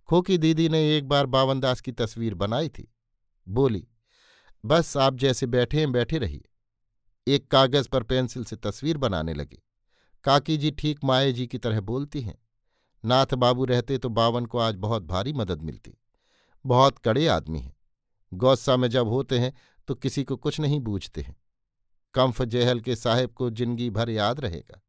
खोखी 0.09 0.38
दीदी 0.38 0.69
ने 0.69 0.97
एक 0.97 1.09
बार 1.09 1.27
बावनदास 1.27 1.81
की 1.81 1.93
तस्वीर 1.93 2.35
बनाई 2.35 2.69
थी। 2.69 2.93
बोली, 3.47 3.87
बस 4.65 4.97
आप 4.97 5.15
जैसे 5.15 5.47
बैठे 5.47 5.79
हैं, 5.79 5.93
बैठे 5.93 6.19
रहिए। 6.19 6.49
एक 7.27 7.50
कागज़ 7.50 7.88
पर 7.88 8.03
पेंसिल 8.03 8.45
से 8.45 8.57
तस्वीर 8.57 8.97
बनाने 8.97 9.35
लगी। 9.35 9.62
काकी 10.25 10.56
जी 10.56 10.70
ठीक 10.70 11.04
माए 11.04 11.32
जी 11.32 11.46
की 11.46 11.58
तरह 11.58 11.80
बोलती 11.80 12.20
हैं। 12.20 12.38
नाथ 13.04 13.34
बाबू 13.34 13.64
रहते 13.64 13.98
तो 13.98 14.08
बावन 14.08 14.46
को 14.46 14.58
आज 14.58 14.76
बहुत 14.76 15.02
भारी 15.02 15.32
मदद 15.32 15.62
मिलती। 15.62 15.98
बहुत 16.64 16.98
कड़े 16.98 17.26
आदमी 17.26 17.60
हैं। 17.60 17.76
गौस्सा 18.32 18.76
में 18.76 18.88
जब 18.88 19.08
होते 19.08 19.38
हैं 19.38 19.52
तो 19.88 19.94
किसी 19.94 20.25
को 20.25 20.37
कुछ 20.37 20.60
नहीं 20.60 20.80
बूझते 20.80 21.20
हैं। 21.20 21.37
कम्फ 22.14 22.42
जहल 22.44 22.80
के 22.80 22.96
साहेब 22.96 23.30
को 23.30 23.50
ज़िंदगी 23.50 23.88
भर 23.90 24.10
याद 24.10 24.40
रहेगा। 24.40 24.80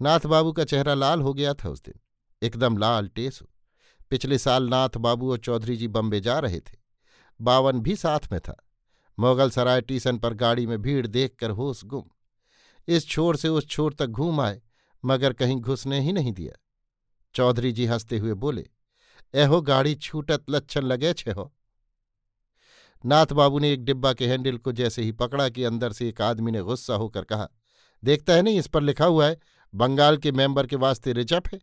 नाथ 0.00 0.26
बाबू 0.26 0.52
का 0.52 0.64
चेहरा 0.64 0.94
लाल 0.94 1.20
हो 1.20 1.34
गया 1.34 1.54
था 1.54 1.68
उस 1.68 1.82
दिन। 1.82 2.00
एकदम 2.42 2.76
लाल 2.76 3.08
टेसु। 3.08 3.46
पिछले 4.10 4.38
साल 4.38 4.68
नाथ 4.68 4.96
बाबू 4.98 5.30
और 5.30 5.38
चौधरी 5.38 5.76
जी 5.76 5.88
बम्बे 5.88 6.20
जा 6.20 6.38
रहे 6.38 6.60
थे। 6.60 6.76
बावन 7.40 7.80
भी 7.80 7.96
साथ 7.96 8.32
में 8.32 8.40
था। 8.40 8.56
मोगल 9.18 9.50
सराय 9.50 9.80
टीसन 9.80 10.18
पर 10.18 10.34
गाड़ी 10.34 10.66
में 10.66 10.80
भीड़ 10.82 11.06
देखकर 11.06 11.50
होश 11.50 11.84
गुम। 11.84 12.02
इस 12.88 13.08
छोर 13.08 13.36
से 13.36 13.48
उस 13.48 13.66
छोर 13.66 13.92
तक 13.92 14.06
घूम 14.06 14.40
आए, 14.40 14.62
मगर 15.04 15.32
कहीं 15.32 15.60
घुसने 15.60 16.00
ही 16.00 16.12
नहीं 16.12 16.32
दिया। 16.32 16.58
चौधरी 17.34 17.72
जी 17.72 17.86
हँसते 17.86 18.18
हुए 18.18 18.34
बोले, 18.34 18.66
एहो 19.34 19.60
गाड़ी 19.60 19.94
छूटत 19.94 20.44
लच्छन 20.50 20.82
लगे 20.82 21.12
छे 21.12 21.30
हो? 21.30 21.52
नाथ 23.06 23.26
बाबू 23.26 23.58
ने 23.58 23.72
एक 23.72 23.84
डिब्बा 23.84 24.12
के 24.12 24.26
हैंडल 24.26 24.56
को 24.56 24.72
जैसे 24.72 25.02
ही 25.02 25.12
पकड़ा 25.12 25.48
कि 25.48 25.64
अंदर 25.64 25.92
से 25.92 26.08
एक 26.08 26.20
आदमी 26.20 26.50
ने 26.50 26.60
गुस्सा 26.60 26.94
होकर 26.94 27.24
कहा, 27.24 27.48
देखता 28.04 28.32
है 28.32 28.42
नहीं 28.42 28.58
इस 28.58 28.66
पर 28.66 28.82
लिखा 28.82 29.04
हुआ 29.04 29.26
है, 29.26 29.38
बंगाल 29.74 30.16
के 30.16 30.32
मेंबर 30.32 30.66
के 30.66 30.76
वास्ते 30.76 31.12
रिचप 31.12 31.42
है? 31.52 31.60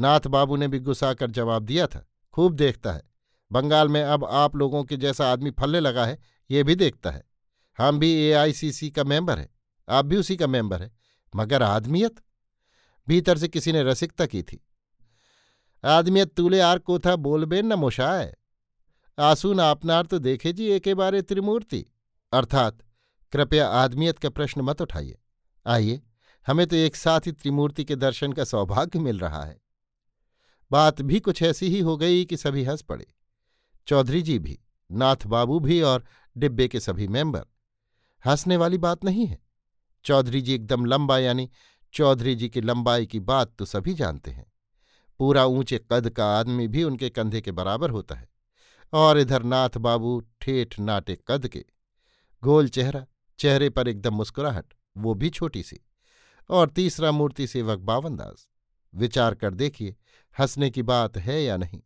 नाथ 0.00 0.20
बाबू 0.20 0.56
ने 0.56 0.68
भी 0.68 0.78
गुस्सा 0.78 1.14
कर 1.14 1.30
जवाब 1.30 1.62
दिया 1.62 1.86
था, 1.86 2.08
खूब 2.32 2.52
देखता 2.52 2.92
है। 2.92 3.02
बंगाल 3.52 3.88
में 3.88 4.02
अब 4.02 4.24
आप 4.24 4.56
लोगों 4.56 4.84
के 4.84 4.96
जैसा 4.96 5.32
आदमी 5.32 5.50
फलने 5.50 5.80
लगा 5.80 6.06
है, 6.06 6.18
ये 6.50 6.62
भी 6.62 6.74
देखता 6.74 7.10
है। 7.10 7.24
हम 7.78 7.98
भी 7.98 8.12
एआईसीसी 8.12 8.90
का 8.90 9.04
मेंबर 9.04 9.38
है। 9.38 9.57
आप 9.88 10.04
भी 10.04 10.16
उसी 10.16 10.36
का 10.36 10.46
मेंबर 10.46 10.82
है। 10.82 10.92
मगर 11.36 11.62
आदमियत? 11.62 12.14
भीतर 13.08 13.38
से 13.38 13.48
किसी 13.48 13.72
ने 13.72 13.82
रसिकता 13.82 14.26
की 14.26 14.42
थी। 14.42 14.66
आदमियत 15.84 16.34
तूले 16.34 16.60
आर 16.60 16.78
को 16.78 16.98
था 16.98 17.16
बोलबेन 17.16 17.66
न 17.66 17.72
मोशाए। 17.72 18.36
आसून 19.18 19.60
आपनार 19.60 20.06
तो 20.06 20.18
देखे 20.18 20.52
जी 20.52 20.66
एके 20.66 20.94
बारे 20.94 21.22
त्रिमूर्ति। 21.22 21.86
अर्थात, 22.32 22.78
कृपया 23.32 23.68
आदमियत 23.68 24.18
का 24.18 24.30
प्रश्न 24.30 24.60
मत 24.60 24.82
उठाइए। 24.82 25.18
आइए, 25.66 26.00
हमें 26.46 26.66
तो 26.66 26.76
एक 26.76 26.96
साथ 26.96 27.20
ही 27.26 27.32
त्रिमूर्ति 27.32 27.84
के 27.84 27.96
दर्शन 27.96 28.32
का 28.32 28.44
सौभाग्य 28.44 28.98
मिल 28.98 29.18
रहा 29.18 29.44
है। 29.44 29.58
बात 30.70 31.02
भी 31.02 31.20
कुछ 31.20 31.42
ऐसी 31.42 31.68
ही 31.68 31.80
हो 31.80 31.96
गई 31.96 32.24
कि 32.24 32.36
सभी 32.36 32.64
हंस 32.64 32.82
पड़े। 32.82 33.14
चौधरी 33.86 34.22
जी 34.22 34.38
भी, 34.38 34.60
नाथ 34.92 35.16
बाबू 35.26 35.60
भी 35.60 35.82
और 35.82 36.04
डिब्बे 36.38 36.68
के 36.68 36.80
सभी 36.80 37.08
मेंबर। 37.08 37.42
हंसने 38.26 38.56
वाली 38.56 38.78
बात 38.78 39.04
नहीं 39.04 39.26
है। 39.26 39.47
चौधरी 40.04 40.40
जी 40.40 40.54
एकदम 40.54 40.84
लंबा, 40.84 41.18
यानी 41.18 41.50
चौधरी 41.92 42.34
जी 42.34 42.48
की 42.48 42.60
लंबाई 42.60 43.06
की 43.06 43.20
बात 43.20 43.54
तो 43.58 43.64
सभी 43.64 43.94
जानते 43.94 44.30
हैं। 44.30 44.52
पूरा 45.18 45.44
ऊँचे 45.44 45.78
कद 45.92 46.10
का 46.10 46.26
आदमी 46.38 46.68
भी 46.68 46.82
उनके 46.84 47.10
कंधे 47.10 47.40
के 47.40 47.52
बराबर 47.52 47.90
होता 47.90 48.14
है 48.14 48.28
और 48.92 49.18
इधर 49.18 49.42
नाथ 49.42 49.78
बाबू 49.78 50.20
ठेठ 50.40 50.78
नाटे 50.78 51.18
कद 51.28 51.48
के। 51.48 51.64
गोल 52.42 52.68
चेहरा, 52.68 53.06
चेहरे 53.38 53.70
पर 53.70 53.88
एकदम 53.88 54.14
मुस्कुराहट, 54.14 54.74
वो 54.96 55.14
भी 55.14 55.30
छोटी 55.30 55.62
सी 55.62 55.80
और 56.50 56.70
तीसरा 56.70 57.12
मूर्ति 57.12 57.46
सेवक 57.46 57.78
बावनदास। 57.78 58.48
विचार 58.94 59.34
कर 59.34 59.54
देखिए, 59.54 59.96
हंसने 60.40 60.70
की 60.70 60.82
बात 60.82 61.16
है 61.16 61.42
या 61.42 61.56
नहीं। 61.56 61.80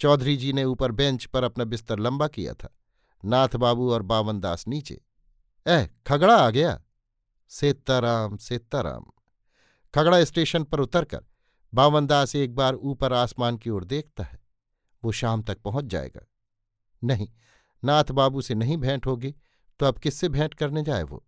चौधरी 0.00 0.36
जी 0.36 0.52
ने 0.52 0.64
ऊपर 0.64 0.92
बेंच 0.92 1.24
पर 1.24 1.44
अपना 1.44 1.64
बिस्तर 1.64 1.98
लंबा 1.98 2.28
किया 2.28 2.54
था। 2.54 2.76
नाथ 3.24 3.56
बाबू 3.56 3.90
और 3.92 4.02
बावनदास 4.02 4.68
नीचे। 4.68 5.00
ऐह 5.66 5.88
खगड़ा 6.06 6.36
आ 6.36 6.50
गया? 6.50 6.82
सेताराम 7.50 8.36
सेताराम। 8.36 9.04
खगड़ा 9.94 10.24
स्टेशन 10.24 10.64
पर 10.64 10.80
उतरकर 10.80 11.24
बावनदास 11.72 12.34
एक 12.36 12.54
बार 12.54 12.74
ऊपर 12.74 13.12
आसमान 13.12 13.56
की 13.56 13.70
ओर 13.70 13.84
देखता 13.84 14.24
है। 14.24 14.38
वो 15.02 15.12
शाम 15.12 15.42
तक 15.42 15.58
पहुँच 15.58 15.84
जाएगा। 15.84 16.26
नहीं, 17.02 17.28
नाथ 17.82 18.04
बाबू 18.04 18.42
से 18.42 18.54
नहीं 18.54 18.76
भेंट 18.76 19.06
होगी 19.06 19.34
तो 19.80 19.86
अब 19.86 19.98
किससे 19.98 20.28
भेंट 20.28 20.54
करने 20.54 20.82
जाए 20.82 21.02
वो? 21.02 21.24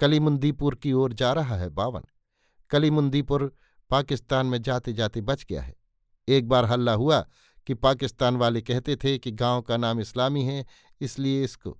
कलीमुंदीपुर 0.00 0.74
की 0.74 0.92
ओर 0.92 1.12
जा 1.12 1.32
रहा 1.32 1.56
है 1.56 1.68
बावन। 1.70 2.04
कलीमुंदीपुर 2.70 3.52
पाकिस्तान 3.90 4.46
में 4.46 4.60
जाते 4.62 4.92
जाते 4.92 5.20
बच 5.20 5.44
गया 5.44 5.62
है। 5.62 5.74
एक 6.28 6.48
बार 6.48 6.64
हल्ला 6.64 6.92
हुआ 6.92 7.20
कि 7.66 7.74
पाकिस्तान 7.74 8.36
वाले 8.36 8.60
कहते 8.62 8.96
थे 8.96 9.18
कि 9.18 9.30
गाँव 9.30 9.62
का 9.62 9.76
नाम 9.76 10.00
इस्लामी 10.00 10.44
है, 10.44 10.64
इसलिए 11.00 11.44
इसको। 11.44 11.78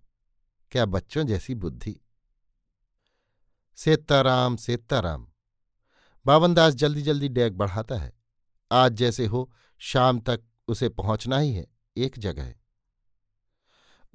क्या 0.73 0.85
बच्चों 0.87 1.25
जैसी 1.25 1.54
बुद्धि? 1.54 2.00
सेताराम 3.85 4.57
सेताराम 4.57 5.29
बावनदास 6.27 6.75
जल्दी 6.75 7.03
जल्दी 7.03 7.29
डैग 7.29 7.53
बढ़ाता 7.53 7.95
है। 7.95 8.13
आज 8.73 8.93
जैसे 8.93 9.27
हो, 9.27 9.53
शाम 9.79 10.21
तक 10.21 10.41
उसे 10.69 10.89
पहुँचना 10.89 11.39
ही 11.39 11.53
है, 11.53 11.67
एक 11.97 12.19
जगह 12.19 12.55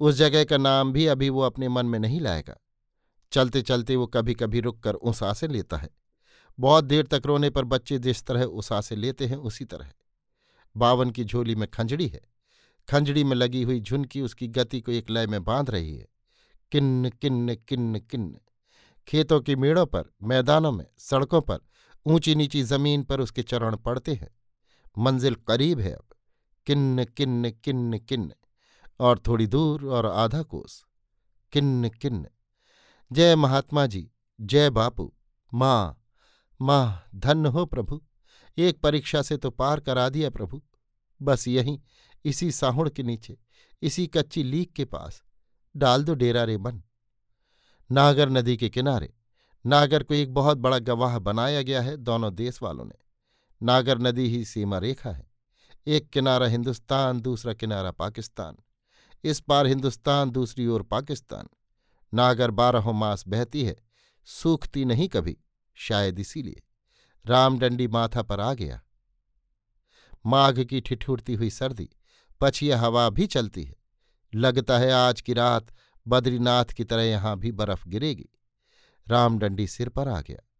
उस 0.00 0.14
जगह 0.14 0.44
का 0.44 0.56
नाम 0.56 0.92
भी 0.92 1.06
अभी 1.06 1.30
वो 1.30 1.40
अपने 1.40 1.68
मन 1.68 1.86
में 1.86 1.98
नहीं 1.98 2.20
लाएगा। 2.20 2.56
चलते 3.32 3.62
चलते 3.62 3.96
वो 3.96 4.06
कभी 4.06 4.34
कभी 4.34 4.60
रुक 4.60 4.82
कर 4.82 4.94
उसासे 4.94 5.48
लेता 5.48 5.76
है। 5.76 5.90
बहुत 6.60 6.84
देर 6.84 7.06
तक 7.06 7.22
रोने 7.26 7.50
पर 7.50 7.64
बच्चे 7.64 7.98
जिस 7.98 8.24
तरह 8.24 8.44
उसासे 8.44 8.96
लेते 8.96 9.26
हैं, 9.26 9.36
उसी 9.36 9.64
तरह 9.64 9.92
बावन 10.76 11.10
की 11.10 11.24
झोली 11.24 11.54
में 11.54 11.68
खंजड़ी 11.68 12.08
है। 12.08 12.20
खंजड़ी 12.90 13.24
में 13.24 13.36
लगी 13.36 13.62
हुई 13.62 13.80
झुनकी 13.80 14.20
उसकी 14.20 14.48
गति 14.48 14.80
को 14.80 14.92
एक 14.92 15.10
लय 15.10 15.26
में 15.26 15.44
बाँध 15.44 15.70
रही 15.70 15.96
है। 15.96 16.06
किन्न 16.72 17.10
किन्न 17.10 17.54
किन्न 17.54 17.98
किन्न। 17.98 18.38
खेतों 19.08 19.40
की 19.40 19.56
मेड़ों 19.56 19.86
पर, 19.86 20.04
मैदानों 20.22 20.72
में, 20.72 20.86
सड़कों 20.98 21.40
पर 21.40 21.58
ऊँची 22.06 22.34
नीची 22.34 22.62
ज़मीन 22.62 23.02
पर 23.02 23.20
उसके 23.20 23.42
चरण 23.42 23.76
पड़ते 23.76 24.14
हैं। 24.14 24.30
मंजिल 24.98 25.34
करीब 25.34 25.80
है 25.80 25.92
अब। 25.92 26.06
किन्न 26.66 27.04
किन्न 27.04 27.50
किन्न 27.50 27.98
किन्न। 27.98 28.32
और 29.00 29.18
थोड़ी 29.26 29.46
दूर 29.46 29.86
और 29.86 30.06
आधा 30.06 30.42
कोस। 30.42 30.84
किन्न 31.52 31.88
किन्न। 31.88 32.26
जय 33.12 33.36
महात्मा 33.36 33.86
जी, 33.86 34.10
जय 34.40 34.70
बापू। 34.70 35.14
माँ 35.54 36.02
माँ 36.62 37.04
धन्य 37.14 37.48
हो 37.48 37.66
प्रभु। 37.66 38.02
एक 38.58 38.80
परीक्षा 38.80 39.22
से 39.22 39.36
तो 39.36 39.50
पार 39.50 39.80
करा 39.80 40.08
दिया 40.08 40.30
प्रभु। 40.30 40.62
बस 41.22 41.48
यहीं, 41.48 41.78
इसी 42.24 42.52
साहुड़ 42.52 42.88
के 42.88 43.02
नीचे, 43.02 43.38
इसी 43.82 44.06
कच्ची 44.06 44.42
लीक 44.42 44.72
के 44.72 44.84
पास। 44.84 45.22
डाल 45.76 46.04
दो 46.04 46.14
डेरा 46.14 46.44
रे 46.44 46.58
मन। 46.58 46.82
नागर 47.92 48.28
नदी 48.28 48.56
के 48.56 48.68
किनारे। 48.68 49.14
नागर 49.66 50.02
को 50.02 50.14
एक 50.14 50.34
बहुत 50.34 50.58
बड़ा 50.58 50.78
गवाह 50.78 51.18
बनाया 51.18 51.62
गया 51.62 51.82
है 51.82 51.96
दोनों 51.96 52.34
देश 52.34 52.62
वालों 52.62 52.84
ने। 52.84 52.98
नागर 53.62 53.98
नदी 53.98 54.28
ही 54.28 54.44
सीमा 54.44 54.78
रेखा 54.78 55.10
है। 55.10 55.30
एक 55.86 56.10
किनारा 56.10 56.46
हिंदुस्तान, 56.46 57.20
दूसरा 57.20 57.52
किनारा 57.52 57.90
पाकिस्तान। 57.90 58.56
इस 59.24 59.40
पार 59.40 59.66
हिंदुस्तान, 59.66 60.30
दूसरी 60.30 60.66
ओर 60.66 60.82
पाकिस्तान। 60.82 61.48
नागर 62.14 62.50
बारहों 62.50 62.92
मास 62.92 63.24
बहती 63.28 63.64
है, 63.64 63.76
सूखती 64.24 64.84
नहीं 64.84 65.08
कभी, 65.08 65.38
शायद 65.74 66.18
इसीलिए। 66.18 66.62
रामडंडी 67.26 67.88
माथा 67.88 68.22
पर 68.22 68.40
आ 68.40 68.54
गया। 68.54 68.82
माघ 70.26 70.64
की 70.64 70.80
ठिठुरती 70.80 71.34
हुई 71.34 71.50
सर्दी, 71.50 71.90
पछिया 72.40 72.78
हवा 72.78 73.10
भी 73.10 73.26
चलती 73.26 73.64
है। 73.64 73.76
लगता 74.34 74.78
है 74.78 74.92
आज 74.92 75.20
की 75.20 75.32
रात 75.32 75.66
बद्रीनाथ 76.08 76.64
की 76.64 76.84
तरह 76.84 77.02
यहाँ 77.02 77.38
भी 77.38 77.52
बर्फ़ 77.52 77.88
गिरेगी। 77.88 78.28
रामडंडी 79.08 79.66
सिर 79.66 79.88
पर 79.88 80.08
आ 80.08 80.20
गया। 80.20 80.50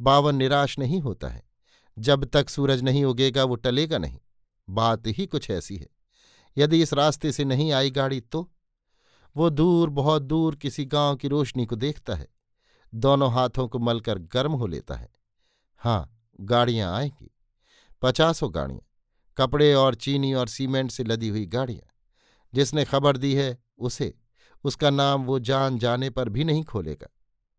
बावन 0.00 0.34
निराश 0.34 0.78
नहीं 0.78 1.00
होता 1.00 1.28
है। 1.28 1.50
जब 1.98 2.24
तक 2.24 2.48
सूरज 2.48 2.82
नहीं 2.82 3.04
उगेगा 3.04 3.44
वो 3.44 3.54
टलेगा 3.54 3.98
नहीं। 3.98 4.18
बात 4.70 5.02
ही 5.06 5.26
कुछ 5.26 5.50
ऐसी 5.50 5.76
है। 5.76 5.88
यदि 6.58 6.82
इस 6.82 6.94
रास्ते 6.94 7.32
से 7.32 7.44
नहीं 7.44 7.72
आई 7.72 7.90
गाड़ी 7.90 8.20
तो? 8.20 8.52
वो 9.36 9.50
दूर, 9.50 9.90
बहुत 9.90 10.22
दूर 10.22 10.56
किसी 10.56 10.84
गाँव 10.84 11.16
की 11.16 11.28
रोशनी 11.28 11.66
को 11.66 11.76
देखता 11.76 12.14
है। 12.14 12.28
दोनों 12.94 13.32
हाथों 13.32 13.68
को 13.68 13.78
मलकर 13.78 14.18
गर्म 14.18 14.52
हो 14.52 14.66
लेता 14.66 14.94
है। 14.94 15.08
हाँ 15.76 16.20
गाड़ियाँ 16.40 16.96
आएँगी। 16.96 17.30
पचासों 18.02 18.54
गाड़ियाँ। 18.54 18.86
कपड़े 19.36 19.74
और 19.74 19.94
चीनी 19.94 20.34
और 20.34 20.48
सीमेंट 20.48 20.90
से 20.90 21.04
लदी 21.04 21.28
हुई 21.28 21.46
गाड़ियाँ। 21.46 21.90
जिसने 22.54 22.84
खबर 22.84 23.16
दी 23.16 23.34
है, 23.34 23.58
उसे 23.78 24.14
उसका 24.64 24.90
नाम 24.90 25.24
वो 25.24 25.38
जान 25.38 25.78
जाने 25.78 26.10
पर 26.10 26.28
भी 26.28 26.44
नहीं 26.44 26.64
खोलेगा। 26.64 27.08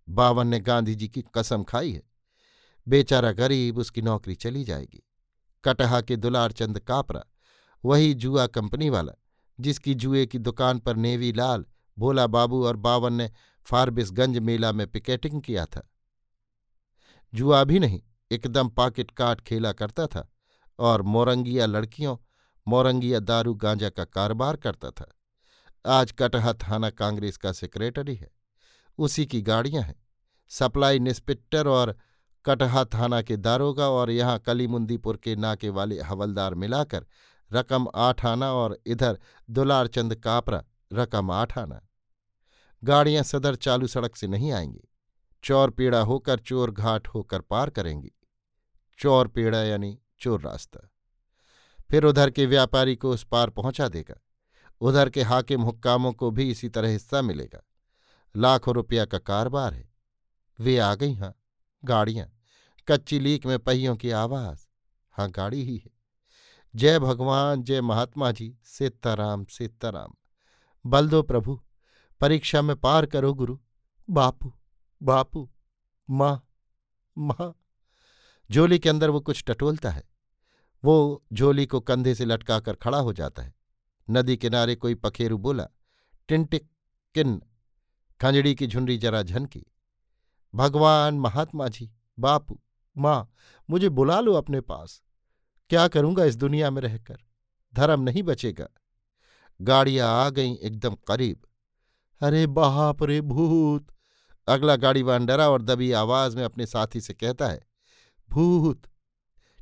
बावन 0.09 0.47
ने 0.47 0.59
गांधी 0.59 0.95
जी 0.95 1.07
की 1.07 1.23
कसम 1.35 1.63
खाई 1.63 1.91
है। 1.91 2.03
बेचारा 2.87 3.31
गरीब 3.31 3.77
उसकी 3.77 4.01
नौकरी 4.01 4.35
चली 4.35 4.63
जाएगी। 4.63 5.07
कटहा 5.63 6.01
के 6.01 6.15
दुलार 6.15 6.51
चंद 6.51 6.79
कापरा, 6.79 7.23
वही 7.85 8.13
जुआ 8.13 8.47
कंपनी 8.47 8.89
वाला, 8.89 9.13
जिसकी 9.59 9.93
जुए 9.93 10.25
की 10.25 10.39
दुकान 10.39 10.79
पर 10.79 10.95
नेवी 10.95 11.33
लाल, 11.33 11.65
भोला 11.97 12.27
बाबू 12.27 12.65
और 12.65 12.75
बावन 12.75 13.13
ने 13.13 13.31
फारबिसगंज 13.65 14.37
मेला 14.37 14.71
में 14.71 14.87
पिकेटिंग 14.87 15.41
किया 15.41 15.65
था। 15.65 15.91
जुआ 17.33 17.63
भी 17.63 17.79
नहीं, 17.79 18.01
एकदम 18.31 18.69
पाकिट 18.69 19.11
काट 19.11 19.41
खेला 19.41 19.71
करता 19.71 20.07
था 20.07 20.31
और 20.79 21.01
मोरंगिया 21.01 21.65
लड़कियों, 21.65 22.17
मोरंगिया 22.67 23.19
दारू 23.19 23.53
गांजा 23.53 23.89
का 23.89 24.05
कारोबार 24.05 24.55
करता 24.55 24.91
था। 24.91 25.20
आज 25.85 26.11
कटहा 26.11 26.53
थाना 26.53 26.89
कांग्रेस 26.89 27.37
का 27.37 27.51
सेक्रेटरी 27.51 28.15
है। 28.15 28.31
उसी 28.97 29.25
की 29.25 29.41
गाड़ियाँ 29.41 29.83
हैं। 29.83 30.05
सप्लाई 30.49 30.95
इंस्पेक्टर 30.95 31.67
और 31.67 31.97
कटहा 32.45 32.85
थाना 32.85 33.21
के 33.21 33.37
दारोगा 33.37 33.89
और 33.89 34.11
यहाँ 34.11 34.39
कलीमुंदीपुर 34.39 35.17
के 35.17 35.35
नाके 35.35 35.69
वाले 35.69 36.01
हवलदार 36.01 36.53
मिलाकर 36.53 37.05
रकम 37.53 37.87
आठ 37.95 38.25
आना 38.25 38.53
और 38.53 38.79
इधर 38.85 39.19
दुलारचंद 39.49 40.15
कापरा 40.15 40.63
रकम 40.93 41.31
आठ 41.31 41.57
आना। 41.57 41.87
गाड़ियाँ 42.83 43.23
सदर 43.23 43.55
चालू 43.55 43.87
सड़क 43.87 44.15
से 44.15 44.27
नहीं 44.27 44.51
आएँगी। 44.51 44.89
चौर 45.43 45.69
पीड़ा 45.69 46.01
होकर 46.01 46.39
चोर 46.39 46.71
घाट 46.71 47.07
होकर 47.07 47.41
पार 47.41 47.69
करेंगी। 47.69 48.11
चौर 48.99 49.27
पीड़ा 49.27 49.63
यानी 49.63 49.99
चोर 50.19 50.41
रास्ता। 50.41 50.91
फिर 51.91 52.03
उधर 52.03 52.29
के 52.29 52.45
व्यापारी 52.45 52.95
को 52.95 53.11
उस 53.11 53.23
पार 53.23 53.49
पहुँचा 53.49 53.87
देगा। 53.87 54.15
उधर 54.81 55.09
के 55.09 55.21
हाकिम 55.21 55.61
हुक्कामों 55.61 56.13
को 56.13 56.31
भी 56.31 56.51
इसी 56.51 56.69
तरह 56.69 56.89
हिस्सा 56.89 57.21
मिलेगा। 57.21 57.63
लाखों 58.35 58.75
रुपया 58.75 59.05
का 59.05 59.17
कारोबार 59.17 59.73
है। 59.73 59.89
वे 60.59 60.77
आ 60.77 60.95
गई 60.95 61.13
हाँ 61.13 61.35
गाड़ियाँ। 61.85 62.37
कच्ची 62.87 63.19
लीक 63.19 63.45
में 63.45 63.59
पहियों 63.59 63.95
की 63.95 64.11
आवाज़। 64.11 64.59
हाँ 65.11 65.29
गाड़ी 65.29 65.63
ही 65.63 65.77
है। 65.77 65.91
जय 66.75 66.99
भगवान, 66.99 67.63
जय 67.63 67.81
महात्मा 67.81 68.31
जी। 68.31 68.57
सीताराम 68.63 69.45
सीताराम। 69.45 70.13
बल 70.85 71.09
दो 71.09 71.21
प्रभु। 71.21 71.61
परीक्षा 72.19 72.61
में 72.61 72.75
पार 72.75 73.05
करो 73.05 73.33
गुरु। 73.33 73.59
बापू 74.09 74.53
बापू, 75.03 75.51
माँ 76.09 76.47
माँ। 77.17 77.59
झोली 78.51 78.79
के 78.79 78.89
अंदर 78.89 79.09
वो 79.09 79.19
कुछ 79.19 79.43
टटोलता 79.47 79.91
है। 79.91 80.03
वो 80.83 81.23
झोली 81.33 81.65
को 81.65 81.79
कंधे 81.79 82.15
से 82.15 82.25
लटकाकर 82.25 82.75
खड़ा 82.75 82.97
हो 82.97 83.13
जाता 83.13 83.43
है। 83.43 83.60
नदी 84.11 84.37
किनारे 84.37 84.75
कोई 84.75 84.95
पखेरु 84.95 85.37
बोला 85.37 85.67
टिंटिक 86.27 86.67
किन 87.15 87.41
खंजड़ी 88.21 88.55
की 88.55 88.67
झुंडी 88.67 88.97
जरा 88.97 89.21
झनकी 89.21 89.65
भगवान 90.53 91.19
महात्मा 91.19 91.67
जी, 91.67 91.89
बापू, 92.19 92.59
माँ, 92.95 93.31
मुझे 93.69 93.89
बुला 93.89 94.19
लो 94.19 94.33
अपने 94.33 94.61
पास। 94.61 95.01
क्या 95.69 95.87
करूँगा 95.87 96.23
इस 96.23 96.35
दुनिया 96.35 96.69
में 96.71 96.81
रहकर? 96.81 97.17
धर्म 97.73 98.01
नहीं 98.01 98.23
बचेगा। 98.23 98.67
गाड़ियाँ 99.59 100.09
आ 100.25 100.29
गईं 100.29 100.55
एकदम 100.55 100.95
करीब। 101.07 101.45
अरे 102.21 102.45
बाप 102.47 103.03
रे 103.03 103.21
भूत! 103.21 103.87
अगला 104.47 104.75
गाड़ीवान 104.75 105.25
डरा 105.25 105.49
और 105.49 105.61
दबी 105.61 105.91
आवाज़ 105.91 106.35
में 106.37 106.43
अपने 106.43 106.65
साथी 106.65 107.01
से 107.01 107.13
कहता 107.13 107.47
है, 107.47 107.61
भूत 108.29 108.87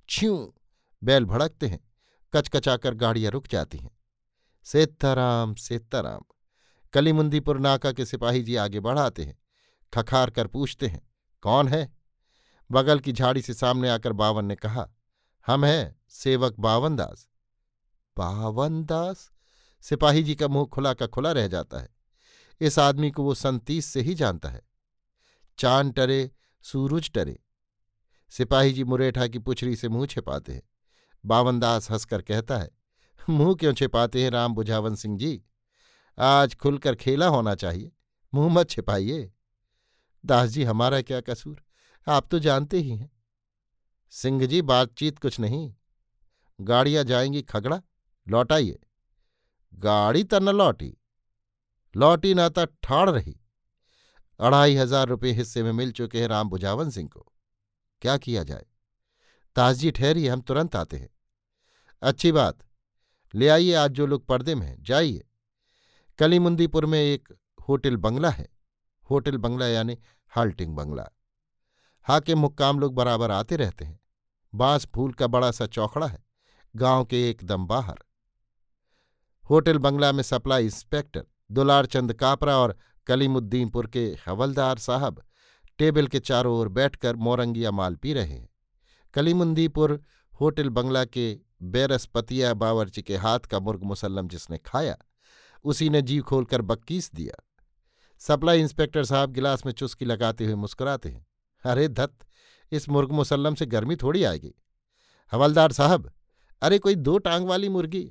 छ्यू 0.09 0.53
बैल 1.01 1.25
भड़कते 1.25 1.67
हैं, 1.67 1.79
कचकचाकर 2.33 2.93
गाड़ियाँ 2.93 3.31
रुक 3.31 3.47
जाती 3.47 3.77
हैं। 3.77 3.91
सेताराम 4.63 5.55
सेताराम 5.55 6.21
कलीमुंदीपुर 6.93 7.59
नाका 7.59 7.91
के 7.91 8.05
सिपाही 8.05 8.43
जी 8.43 8.55
आगे 8.55 8.79
बढ़ाते 8.79 9.23
हैं, 9.25 9.39
खखार 9.93 10.29
कर 10.29 10.47
पूछते 10.47 10.87
हैं, 10.87 11.11
कौन 11.41 11.67
है? 11.67 11.97
बगल 12.71 12.99
की 12.99 13.11
झाड़ी 13.11 13.41
से 13.41 13.53
सामने 13.53 13.89
आकर 13.89 14.13
बावन 14.13 14.45
ने 14.45 14.55
कहा, 14.55 14.89
हम 15.47 15.65
हैं 15.65 16.01
सेवक 16.09 16.55
बावन 16.59 16.95
दास। 16.95 17.27
बावन 18.17 18.83
दास? 18.83 19.31
सिपाही 19.81 20.23
जी 20.23 20.35
का 20.35 20.47
मुँह 20.47 20.65
खुला 20.65 20.93
का 20.93 21.07
खुला 21.07 21.31
रह 21.31 21.47
जाता 21.47 21.79
है। 21.79 21.89
इस 22.61 22.79
आदमी 22.79 23.11
को 23.11 23.23
वो 23.23 23.33
संतीस 23.33 23.85
से 23.85 24.01
ही 24.01 24.15
जानता 24.15 24.49
है। 24.49 24.61
चाँद 25.57 25.93
टरे, 25.93 26.31
सूरज 26.61 27.11
टरे। 27.11 27.39
सिपाही 28.29 28.73
जी 28.73 28.83
मुरेठा 28.83 29.27
की 29.27 29.39
पुछरी 29.39 29.75
से 29.75 29.89
मुँह 29.89 30.07
छिपाते 30.07 30.53
हैं। 30.53 30.61
बावनदास 31.25 31.91
हंसकर 31.91 32.21
कहता 32.21 32.57
है 32.57 32.78
मुँह 33.29 33.55
क्यों 33.55 33.73
छिपाते 33.73 34.23
हैं 34.23 34.29
राम 34.29 34.53
बुझावन 34.53 34.95
सिंह 34.95 35.17
जी? 35.17 35.43
आज 36.19 36.55
खुलकर 36.55 36.95
खेला 36.95 37.27
होना 37.27 37.55
चाहिए। 37.55 37.91
मुँह 38.33 38.53
मत 38.53 38.69
छिपाइए। 38.69 39.33
दास 40.25 40.49
जी, 40.49 40.63
हमारा 40.63 41.01
क्या 41.01 41.21
कसूर? 41.21 41.63
आप 42.07 42.27
तो 42.31 42.39
जानते 42.39 42.77
ही 42.77 42.95
हैं। 42.97 43.11
सिंह 44.09 44.45
जी, 44.45 44.61
बातचीत 44.61 45.19
कुछ 45.19 45.39
नहीं। 45.39 45.75
गाड़ियाँ 46.61 47.03
जाएँगी 47.03 47.41
खगड़ा। 47.41 47.81
लौटाइए। 48.29 48.79
गाड़ी 49.73 50.23
त 50.23 50.33
न 50.33 50.49
लौटी। 50.49 50.97
लौटी 51.97 52.33
ना 52.33 52.49
तो 52.49 52.65
ठाड़ 52.65 53.09
रही। 53.09 53.39
अढ़ाई 54.39 54.75
हज़ार 54.75 55.07
रुपये 55.07 55.31
हिस्से 55.31 55.63
में 55.63 55.71
मिल 55.71 55.91
चुके 55.91 56.21
हैं 56.21 56.27
राम 56.27 56.49
बुझावन 56.49 56.89
सिंह 56.89 57.09
को। 57.09 57.33
क्या 58.01 58.17
किया 58.17 58.43
जाए? 58.43 58.65
ताजजी 59.55 59.91
ठहरिए, 59.91 60.29
हम 60.29 60.41
तुरंत 60.41 60.75
आते 60.75 60.97
हैं। 60.97 61.09
अच्छी 62.01 62.31
बात। 62.31 62.59
ले 63.35 63.47
आइए, 63.47 63.73
आज 63.73 63.91
जो 63.91 64.05
लोग 64.05 64.25
पर्दे 64.25 64.55
में 64.55 64.67
हैं, 64.67 64.83
जाइए। 64.83 65.23
कलीमुंदीपुर 66.19 66.85
में 66.85 66.99
एक 66.99 67.29
होटल 67.67 67.97
बंगला 67.97 68.29
है। 68.29 68.47
होटल 69.09 69.37
बंगला 69.37 69.67
यानी 69.67 69.97
हाल्टिंग 70.33 70.75
बंगला। 70.75 71.09
हाके 72.07 72.35
मुक्काम 72.35 72.79
लोग 72.79 72.93
बराबर 72.95 73.31
आते 73.31 73.55
रहते 73.55 73.85
हैं। 73.85 73.99
बाँस 74.53 74.85
फूल 74.85 75.13
का 75.13 75.27
बड़ा 75.27 75.51
सा 75.51 75.65
चौकड़ा 75.65 76.07
है, 76.07 76.23
गाँव 76.75 77.05
के 77.05 77.29
एकदम 77.29 77.65
बाहर। 77.67 77.97
होटल 79.49 79.77
बंगला 79.77 80.11
में 80.11 80.23
सप्लाई 80.23 80.65
इंस्पेक्टर 80.65 81.25
दुलारचंद 81.51 82.13
कापरा 82.13 82.57
और 82.57 82.75
कलीमुद्दीनपुर 83.07 83.87
के 83.87 84.05
हवलदार 84.27 84.77
साहब 84.77 85.21
टेबल 85.79 86.07
के 86.07 86.19
चारों 86.19 86.57
ओर 86.57 86.67
बैठकर 86.67 87.15
मोरंगिया 87.15 87.71
माल 87.71 87.95
पी 87.95 88.13
रहे 88.13 88.33
हैं। 88.33 88.49
कलीमुंदीपुर 89.13 90.03
होटल 90.41 90.69
बंगला 90.69 91.05
के 91.05 91.48
बेरसपतिया 91.61 92.53
बावरची 92.53 93.01
के 93.01 93.17
हाथ 93.17 93.39
का 93.39 93.59
मुर्ग 93.59 93.83
मुसल्लम 93.83 94.27
जिसने 94.27 94.57
खाया, 94.57 94.95
उसी 95.65 95.89
ने 95.89 96.01
जी 96.01 96.19
खोलकर 96.19 96.61
बक्कीस 96.61 97.13
दिया। 97.15 97.43
सप्लाई 98.21 98.59
इंस्पेक्टर 98.59 99.05
साहब 99.05 99.31
गिलास 99.31 99.65
में 99.65 99.73
चुस्की 99.73 100.05
लगाते 100.05 100.45
हुए 100.45 100.55
मुस्कुराते 100.55 101.09
हैं। 101.09 101.25
अरे 101.63 101.87
धत 101.87 102.17
इस 102.71 102.89
मुर्ग 102.89 103.11
मुसल्लम 103.11 103.55
से 103.55 103.65
गर्मी 103.65 103.95
थोड़ी 103.95 104.23
आएगी। 104.23 104.53
हवलदार 105.31 105.71
साहब, 105.71 106.11
अरे 106.61 106.79
कोई 106.79 106.95
दो 106.95 107.17
टांग 107.17 107.47
वाली 107.47 107.69
मुर्गी। 107.69 108.03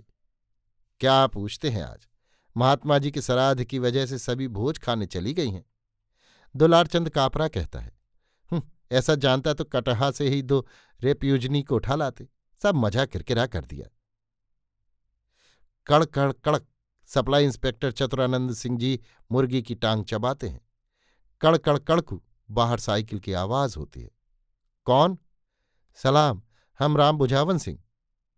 क्या 1.01 1.27
पूछते 1.27 1.71
हैं 1.71 1.83
आज? 1.83 2.07
महात्मा 2.57 2.99
जी 2.99 3.11
के 3.11 3.21
श्राद्ध 3.21 3.65
की 3.65 3.79
वजह 3.79 4.07
से 4.07 4.19
सभी 4.19 4.49
भोज 4.49 4.79
खाने 4.79 5.07
चली 5.07 5.35
गई 5.35 5.51
हैं। 5.51 5.65
दुलारचंद 6.55 7.09
कापरा 7.11 7.49
कहता 7.49 7.81
है 7.81 7.97
ऐसा 8.91 9.15
जानता 9.15 9.53
तो 9.55 9.65
कटहा 9.65 10.11
से 10.11 10.29
ही 10.29 10.43
दो 10.43 10.67
रेपयूजनी 11.01 11.63
को 11.63 11.77
उठा 11.77 11.95
लाते। 11.95 12.29
सब 12.63 12.75
मज़ा 12.75 13.07
किरकिरा 13.07 13.47
कर 13.47 13.65
दिया। 13.65 13.87
कड़ 15.87 16.05
कड़ 16.05 16.33
कड़क 16.33 16.67
सप्लाई 17.07 17.45
इंस्पेक्टर 17.45 17.93
चतुरानंद 17.93 18.55
सिंह 18.55 18.79
जी 18.79 19.01
मुर्गी 19.33 19.63
की 19.63 19.75
टांग 19.75 20.05
चबाते 20.05 20.49
हैं। 20.49 20.61
कड़ 21.41 21.57
कड़ 21.57 21.79
कड़कू 21.79 22.23
बाहर 22.51 22.79
साइकिल 22.79 23.19
की 23.19 23.33
आवाज़ 23.33 23.77
होती 23.77 24.03
है। 24.03 24.11
कौन? 24.85 25.19
सलाम, 25.95 26.43
हम 26.79 26.97
राम 26.97 27.19
बुझावन 27.19 27.59
सिंह। 27.59 27.83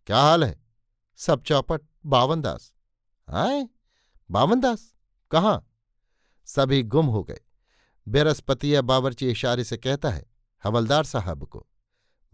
क्या 0.07 0.19
हाल 0.19 0.45
है? 0.45 0.63
सब 1.17 1.43
चौपट, 1.43 1.81
बावनदास। 2.07 2.73
आए? 3.29 3.69
बावन 4.31 4.61
दास 4.61 4.95
कहाँ? 5.31 5.67
सभी 6.45 6.83
गुम 6.83 7.07
हो 7.07 7.25
गए। 7.25 7.41
बेरसपतिया 8.09 8.83
बावरची 8.83 9.31
इशारे 9.31 9.65
से 9.65 9.77
कहता 9.77 10.11
है, 10.11 10.27
हवलदार 10.65 11.05
साहब 11.05 11.45
को, 11.45 11.67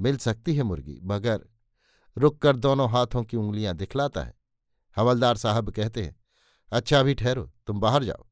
मिल 0.01 0.17
सकती 0.17 0.55
है 0.57 0.63
मुर्गी, 0.63 1.01
मगर 1.03 1.49
रुक 2.19 2.39
कर 2.39 2.57
दोनों 2.57 2.91
हाथों 2.91 3.25
की 3.25 3.37
उंगलियाँ 3.37 3.75
दिखलाता 3.75 4.23
है। 4.23 4.35
हवलदार 4.97 5.37
साहब 5.37 5.71
कहते 5.71 6.03
हैं 6.03 6.17
अच्छा 6.73 7.01
अभी 7.01 7.15
ठहरो, 7.15 7.53
तुम 7.67 7.81
बाहर 7.81 8.05
जाओ। 8.05 8.27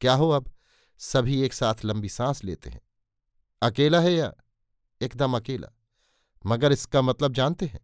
क्या 0.00 0.14
हो 0.14 0.30
अब? 0.30 0.52
सभी 0.98 1.42
एक 1.42 1.52
साथ 1.52 1.74
लंबी 1.84 2.08
सांस 2.08 2.44
लेते 2.44 2.70
हैं। 2.70 2.80
अकेला 3.62 4.00
है 4.00 4.12
या 4.12 4.34
एकदम 5.02 5.36
अकेला? 5.36 5.68
मगर 6.46 6.72
इसका 6.72 7.02
मतलब 7.02 7.34
जानते 7.34 7.66
हैं? 7.66 7.80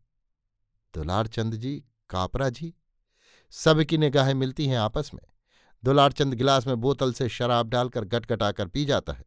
दुलारचंद 0.94 1.54
जी, 1.54 1.84
कापरा 2.10 2.48
जी, 2.48 2.74
सबकी 3.50 3.98
निगाहें 3.98 4.34
मिलती 4.34 4.66
हैं 4.66 4.78
आपस 4.78 5.10
में। 5.14 5.22
दुलारचंद 5.84 6.34
गिलास 6.34 6.66
में 6.66 6.80
बोतल 6.80 7.12
से 7.12 7.28
शराब 7.28 7.68
डालकर 7.68 8.04
गटगटाकर 8.04 8.68
पी 8.68 8.84
जाता 8.84 9.12
है। 9.12 9.24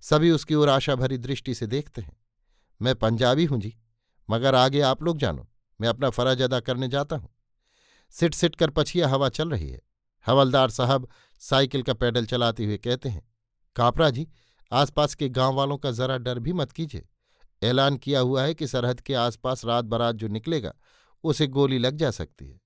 सभी 0.00 0.30
उसकी 0.30 0.54
ओर 0.54 0.68
आशा 0.68 0.94
भरी 0.94 1.18
दृष्टि 1.18 1.54
से 1.54 1.66
देखते 1.66 2.02
हैं। 2.02 2.16
मैं 2.82 2.94
पंजाबी 2.94 3.44
हूँ 3.44 3.60
जी। 3.60 3.79
मगर 4.30 4.54
आगे 4.54 4.80
आप 4.80 5.02
लोग 5.02 5.18
जानो, 5.18 5.48
मैं 5.80 5.88
अपना 5.88 6.10
फ़र्ज़ 6.10 6.42
अदा 6.42 6.60
करने 6.60 6.88
जाता 6.88 7.16
हूँ। 7.16 7.28
सिट 8.14 8.34
सिट 8.34 8.56
कर 8.56 8.70
पछिया 8.70 9.08
हवा 9.08 9.28
चल 9.28 9.50
रही 9.50 9.70
है। 9.70 9.80
हवलदार 10.26 10.70
साहब 10.70 11.08
साइकिल 11.42 11.82
का 11.82 11.94
पैडल 11.94 12.26
चलाते 12.26 12.64
हुए 12.64 12.76
कहते 12.78 13.08
हैं, 13.08 13.22
कापरा 13.76 14.10
जी, 14.10 14.26
आसपास 14.72 15.14
के 15.14 15.28
गाँव 15.28 15.54
वालों 15.54 15.78
का 15.78 15.90
जरा 15.90 16.18
डर 16.18 16.38
भी 16.38 16.52
मत 16.52 16.72
कीजिए। 16.72 17.06
ऐलान 17.62 17.96
किया 17.96 18.20
हुआ 18.20 18.42
है 18.42 18.54
कि 18.54 18.66
सरहद 18.66 19.00
के 19.00 19.14
आसपास 19.14 19.64
रात 19.64 19.84
बरात 19.84 20.14
जो 20.14 20.28
निकलेगा, 20.28 20.72
उसे 21.24 21.46
गोली 21.46 21.78
लग 21.78 21.96
जा 21.96 22.10
सकती 22.10 22.48
है। 22.50 22.60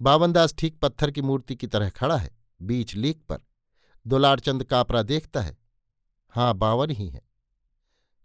बावनदास 0.00 0.54
ठीक 0.58 0.78
पत्थर 0.78 1.10
की 1.10 1.22
मूर्ति 1.22 1.56
की 1.56 1.66
तरह 1.66 1.90
खड़ा 1.90 2.16
है, 2.16 2.30
बीच 2.62 2.94
लीक 2.94 3.22
पर। 3.22 3.38
दुलारचंद 4.06 4.64
कापरा 4.64 5.02
देखता 5.02 5.40
है 5.40 5.56
हाँ 6.34 6.54
बावन 6.54 6.90
ही 6.90 7.08
है। 7.08 7.22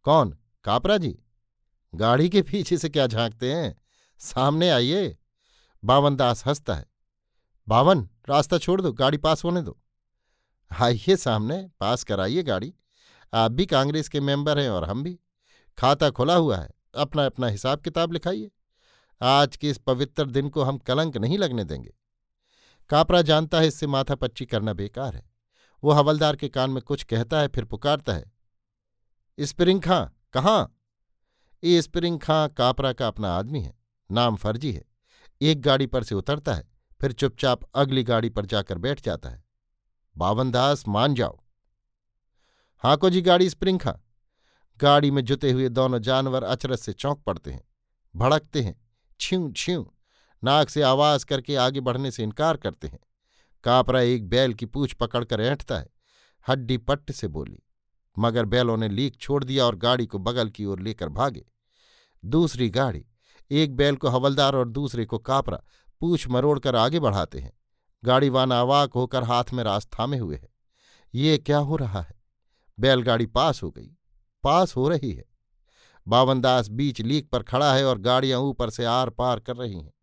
कौन? 0.05 0.38
कापरा 0.63 0.97
जी? 0.97 1.17
गाड़ी 1.95 2.29
के 2.29 2.41
पीछे 2.41 2.77
से 2.77 2.89
क्या 2.89 3.08
झांकते 3.08 3.53
हैं? 3.53 3.81
सामने 4.19 4.69
आइए। 4.69 5.17
बावन 5.84 6.15
दास 6.15 6.45
हंसता 6.45 6.75
है। 6.75 6.86
बावन, 7.67 8.10
रास्ता 8.29 8.58
छोड़ 8.58 8.81
दो, 8.81 8.93
गाड़ी 8.93 9.17
पास 9.17 9.43
होने 9.43 9.62
दो। 9.62 9.79
आइए 10.81 11.15
सामने, 11.15 11.71
पास 11.79 12.03
कराइए 12.03 12.43
गाड़ी। 12.43 12.73
आप 13.34 13.51
भी 13.51 13.65
कांग्रेस 13.65 14.10
के 14.10 14.19
मेंबर 14.19 14.60
हैं 14.60 14.69
और 14.69 14.84
हम 14.84 15.03
भी। 15.03 15.19
खाता 15.77 16.10
खुला 16.10 16.36
हुआ 16.36 16.58
है। 16.58 16.69
अपना 16.95 17.25
अपना 17.25 17.47
हिसाब 17.47 17.81
किताब 17.81 18.12
लिखाइए। 18.12 18.51
आज 19.21 19.58
के 19.58 19.69
इस 19.69 19.77
पवित्र 19.77 20.25
दिन 20.25 20.49
को 20.49 20.63
हम 20.63 20.77
कलंक 20.77 21.17
नहीं 21.17 21.38
लगने 21.38 21.63
देंगे। 21.63 21.93
कापरा 22.89 23.21
जानता 23.21 23.60
है 23.60 23.67
इससे 23.67 23.88
माथा 23.88 24.15
पच्ची 24.15 24.45
करना 24.45 24.73
बेकार 24.73 25.15
है। 25.15 25.31
वो 25.84 25.91
हवलदार 25.91 26.36
के 26.36 26.49
कान 26.49 26.69
में 26.69 26.81
कुछ 26.84 27.03
कहता 27.03 27.39
है, 27.39 27.47
फिर 27.47 27.65
पुकारता 27.65 28.13
है। 28.13 28.31
स्प्रिंग 29.39 29.81
खां, 29.81 30.05
कहाँ? 30.34 30.74
ये 31.65 31.82
स्प्रिंग 31.82 32.19
खां 32.19 32.47
कापरा 32.49 32.93
का 32.93 33.08
अपना 33.08 33.32
आदमी 33.34 33.62
है, 33.62 33.73
नाम 34.10 34.36
फर्जी 34.36 34.71
है। 34.71 34.84
एक 35.41 35.62
गाड़ी 35.62 35.86
पर 35.86 36.04
से 36.04 36.15
उतरता 36.15 36.54
है, 36.54 36.67
फिर 37.01 37.12
चुपचाप 37.12 37.63
अगली 37.75 38.04
गाड़ी 38.04 38.30
पर 38.30 38.45
जाकर 38.45 38.78
बैठ 38.78 39.01
जाता 39.01 39.30
है। 39.30 39.43
बावनदास 40.15 40.88
मान 40.88 41.15
जाओ। 41.15 41.39
हाको 42.84 43.10
जी, 43.10 43.21
गाड़ी 43.21 43.49
स्प्रिंग 43.49 43.80
खां। 43.80 43.93
गाड़ी 44.80 45.12
में 45.12 45.23
जुते 45.25 45.51
हुए 45.51 45.69
दोनों 45.69 45.99
जानवर 45.99 46.43
अचरज 46.43 46.78
से 46.78 46.93
चौंक 46.93 47.23
पड़ते 47.23 47.51
हैं, 47.51 47.63
भड़कते 48.15 48.62
हैं 48.62 48.75
छ्यू 49.19 49.51
छ्यू 49.58 49.91
नाक 50.43 50.69
से 50.69 50.82
आवाज़ 50.82 51.25
करके 51.25 51.56
आगे 51.56 51.80
बढ़ने 51.80 52.12
से 52.12 52.23
इनकार 52.23 52.58
करते 52.58 52.88
हैं। 52.88 52.99
कापरा 53.63 54.01
एक 54.01 54.30
बैल 54.30 54.54
की 54.54 54.65
पूछ 54.65 54.93
पकड़कर 54.93 55.41
ऐंठता 55.41 55.80
है, 55.80 55.89
हड्डी 56.45 56.78
पट्ट 56.78 57.12
से 57.12 57.28
बोली। 57.28 57.60
मगर 58.17 58.45
बैलों 58.45 58.78
ने 58.78 58.89
लीक 58.89 59.17
छोड़ 59.17 59.43
दिया 59.43 59.65
और 59.65 59.75
गाड़ी 59.75 60.06
को 60.06 60.19
बगल 60.19 60.49
की 60.49 60.65
ओर 60.65 60.80
लेकर 60.80 61.10
भागे। 61.10 61.45
दूसरी 62.25 62.69
गाड़ी, 62.69 63.05
एक 63.51 63.75
बैल 63.75 63.95
को 63.95 64.09
हवलदार 64.09 64.55
और 64.55 64.69
दूसरे 64.69 65.05
को 65.05 65.17
कापरा, 65.17 65.61
पूछ 66.01 66.27
मरोड़कर 66.27 66.75
आगे 66.75 66.99
बढ़ाते 66.99 67.39
हैं। 67.39 67.51
गाड़ीवान 68.03 68.51
आवाक 68.51 68.93
होकर 68.93 69.23
हाथ 69.23 69.53
में 69.53 69.63
रास 69.63 69.88
थामे 69.99 70.17
हुए 70.17 70.35
है। 70.35 70.49
ये 71.13 71.38
क्या 71.38 71.57
हो 71.57 71.75
रहा 71.75 72.01
है? 72.01 72.15
बैलगाड़ी 72.79 73.25
पास 73.25 73.63
हो 73.63 73.71
गई, 73.71 73.91
पास 74.43 74.75
हो 74.75 74.88
रही 74.89 75.11
है। 75.11 75.23
बावनदास 76.07 76.67
बीच 76.69 77.01
लीक 77.01 77.29
पर 77.29 77.43
खड़ा 77.43 77.73
है 77.73 77.85
और 77.85 77.97
गाड़ियाँ 77.97 78.39
ऊपर 78.39 78.69
से 78.69 78.85
आर 78.85 79.09
पार 79.09 79.39
कर 79.39 79.55
रही 79.55 79.79
हैं। 79.79 79.93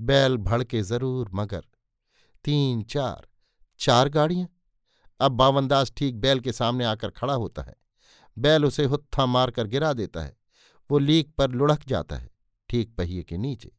बैल 0.00 0.36
भड़के 0.36 0.82
ज़रूर 0.82 1.30
मगर। 1.34 1.64
तीन, 2.44 2.82
चार 2.82 3.26
चार 3.80 4.08
गाड़ियाँ? 4.08 4.48
अब 5.20 5.32
बावनदास 5.32 5.92
ठीक 5.96 6.16
बैल 6.16 6.40
के 6.40 6.52
सामने 6.52 6.84
आकर 6.84 7.10
खड़ा 7.10 7.34
होता 7.34 7.62
है। 7.62 7.74
बैल 8.38 8.64
उसे 8.64 8.84
हुत्था 8.84 9.26
मारकर 9.26 9.66
गिरा 9.66 9.92
देता 9.92 10.22
है। 10.22 10.37
वो 10.90 10.98
लीक 10.98 11.32
पर 11.34 11.50
लुढ़क 11.50 11.84
जाता 11.88 12.16
है, 12.16 12.30
ठीक 12.70 12.94
पहिए 12.96 13.22
के 13.22 13.36
नीचे। 13.36 13.72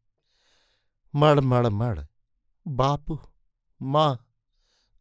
मड़ 1.14 1.40
मड़ 1.40 1.68
मड़, 1.68 2.00
बापू, 2.66 3.20
माँ, 3.82 4.26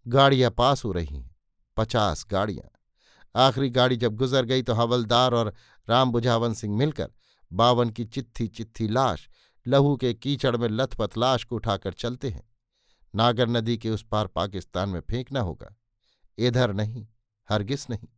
गाड़ियाँ 0.06 0.50
पास 0.50 0.84
हो 0.84 0.92
रही 0.92 1.16
हैं, 1.16 1.36
पचास 1.76 2.26
गाड़ियाँ। 2.30 2.70
आखिरी 3.34 3.70
गाड़ी 3.70 3.96
जब 3.96 4.16
गुजर 4.16 4.44
गई 4.44 4.62
तो 4.62 4.74
हवलदार 4.74 5.34
और 5.34 5.52
राम 5.88 6.12
बुझावन 6.12 6.54
सिंह 6.54 6.76
मिलकर 6.76 7.10
बावन 7.50 7.90
की 7.90 8.04
चित्थी 8.04 8.46
चित्थी 8.48 8.88
लाश, 8.88 9.28
लहू 9.66 9.96
के 9.96 10.12
कीचड़ 10.14 10.56
में 10.56 10.68
लथपथ 10.68 11.16
लाश 11.18 11.44
को 11.44 11.56
उठाकर 11.56 11.92
चलते 11.92 12.30
हैं। 12.30 12.48
नागर 13.14 13.48
नदी 13.48 13.76
के 13.78 13.90
उस 13.90 14.02
पार 14.02 14.26
पाकिस्तान 14.26 14.88
में 14.88 15.00
फेंकना 15.00 15.40
होगा। 15.40 15.74
इधर 16.38 16.72
नहीं, 16.72 17.06
हरगिस 17.48 17.88
नहीं। 17.90 18.08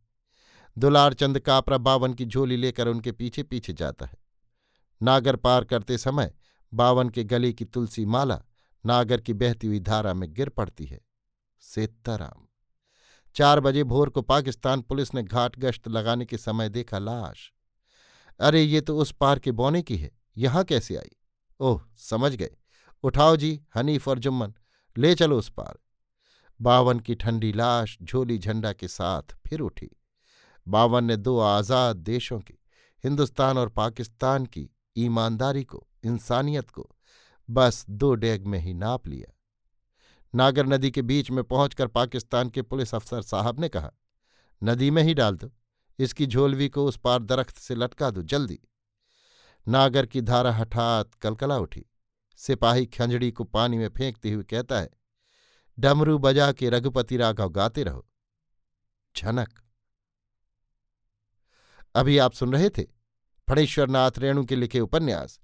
दुलार 0.77 1.13
चंद 1.13 1.39
कापरा 1.39 1.77
बावन 1.77 2.13
की 2.13 2.25
झोली 2.25 2.57
लेकर 2.57 2.87
उनके 2.87 3.11
पीछे 3.11 3.43
पीछे 3.43 3.73
जाता 3.73 4.05
है। 4.05 4.17
नागर 5.01 5.35
पार 5.35 5.63
करते 5.63 5.97
समय 5.97 6.33
बावन 6.73 7.09
के 7.09 7.23
गले 7.23 7.53
की 7.53 7.65
तुलसी 7.65 8.05
माला 8.05 8.43
नागर 8.85 9.21
की 9.21 9.33
बहती 9.33 9.67
हुई 9.67 9.79
धारा 9.79 10.13
में 10.13 10.33
गिर 10.33 10.49
पड़ती 10.49 10.85
है। 10.85 11.01
सीताराम। 11.59 12.47
चार 13.35 13.59
बजे 13.59 13.83
भोर 13.83 14.09
को 14.09 14.21
पाकिस्तान 14.21 14.81
पुलिस 14.81 15.13
ने 15.13 15.23
घाट 15.23 15.59
गश्त 15.59 15.87
लगाने 15.87 16.25
के 16.25 16.37
समय 16.37 16.69
देखा 16.69 16.99
लाश। 16.99 17.53
अरे, 18.39 18.61
ये 18.61 18.81
तो 18.81 18.97
उस 18.97 19.11
पार 19.11 19.39
के 19.39 19.51
बौने 19.51 19.81
की 19.81 19.97
है। 19.97 20.11
यहाँ 20.37 20.63
कैसे 20.63 20.95
आई? 20.95 21.11
ओह, 21.59 21.83
समझ 21.97 22.35
गए। 22.35 22.55
उठाओ 23.03 23.35
जी, 23.35 23.61
हनीफ 23.75 24.07
और 24.07 24.19
जुम्मन, 24.19 24.53
ले 24.97 25.15
चलो 25.15 25.39
उस 25.39 25.49
पार। 25.49 25.79
बावन 26.61 26.99
की 26.99 27.15
ठंडी 27.15 27.53
लाश 27.53 27.97
झोली 28.03 28.37
झंडा 28.37 28.73
के 28.73 28.87
साथ 28.87 29.21
फिर 29.47 29.59
उठी। 29.59 30.00
बावन 30.67 31.03
ने 31.03 31.17
दो 31.17 31.39
आज़ाद 31.39 31.95
देशों 31.95 32.39
की, 32.39 32.53
हिंदुस्तान 33.03 33.57
और 33.57 33.69
पाकिस्तान 33.69 34.45
की 34.45 34.69
ईमानदारी 34.97 35.63
को, 35.63 35.87
इंसानियत 36.05 36.69
को, 36.69 36.89
बस 37.49 37.85
दो 37.89 38.13
डेग 38.15 38.45
में 38.45 38.59
ही 38.59 38.73
नाप 38.73 39.07
लिया। 39.07 39.33
नागर 40.35 40.65
नदी 40.65 40.91
के 40.91 41.01
बीच 41.01 41.31
में 41.31 41.43
पहुंचकर 41.43 41.87
पाकिस्तान 41.87 42.49
के 42.49 42.61
पुलिस 42.61 42.95
अफसर 42.95 43.21
साहब 43.21 43.59
ने 43.59 43.69
कहा, 43.69 43.91
नदी 44.63 44.91
में 44.91 45.03
ही 45.03 45.13
डाल 45.13 45.37
दो, 45.37 45.51
इसकी 45.99 46.25
झोलवी 46.27 46.69
को 46.69 46.85
उस 46.85 46.97
पार 46.97 47.23
दरख्त 47.23 47.57
से 47.57 47.75
लटका 47.75 48.09
दो, 48.09 48.21
जल्दी। 48.21 48.59
नागर 49.67 50.05
की 50.05 50.21
धारा 50.21 50.51
हठात 50.51 51.13
कलकला 51.13 51.57
उठी। 51.57 51.85
सिपाही 52.37 52.85
खंजड़ी 52.85 53.31
को 53.31 53.43
पानी 53.43 53.77
में 53.77 53.89
फेंकते 53.89 54.31
हुए 54.31 54.43
कहता 54.43 54.79
है, 54.79 54.89
डमरू 55.77 56.17
बजा 56.17 56.51
के 56.51 56.69
रघुपति 56.69 57.17
राघव 57.17 57.49
गाते 57.49 57.83
रहो। 57.83 58.05
झनक 59.15 59.60
अभी 61.95 62.17
आप 62.17 62.33
सुन 62.33 62.53
रहे 62.53 62.69
थे 62.69 62.83
फणेश्वरनाथ 63.49 64.11
रेणु 64.17 64.45
के 64.45 64.55
लिखे 64.55 64.79
उपन्यास, 64.79 65.39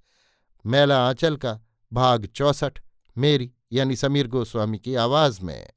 मैला 0.66 1.08
आंचल 1.08 1.36
का 1.38 1.60
भाग 1.94 2.26
चौसठ, 2.26 2.80
मेरी 3.18 3.52
यानी 3.72 3.96
समीर 3.96 4.28
गोस्वामी 4.28 4.78
की 4.78 4.96
आवाज़ 4.96 5.42
में। 5.42 5.68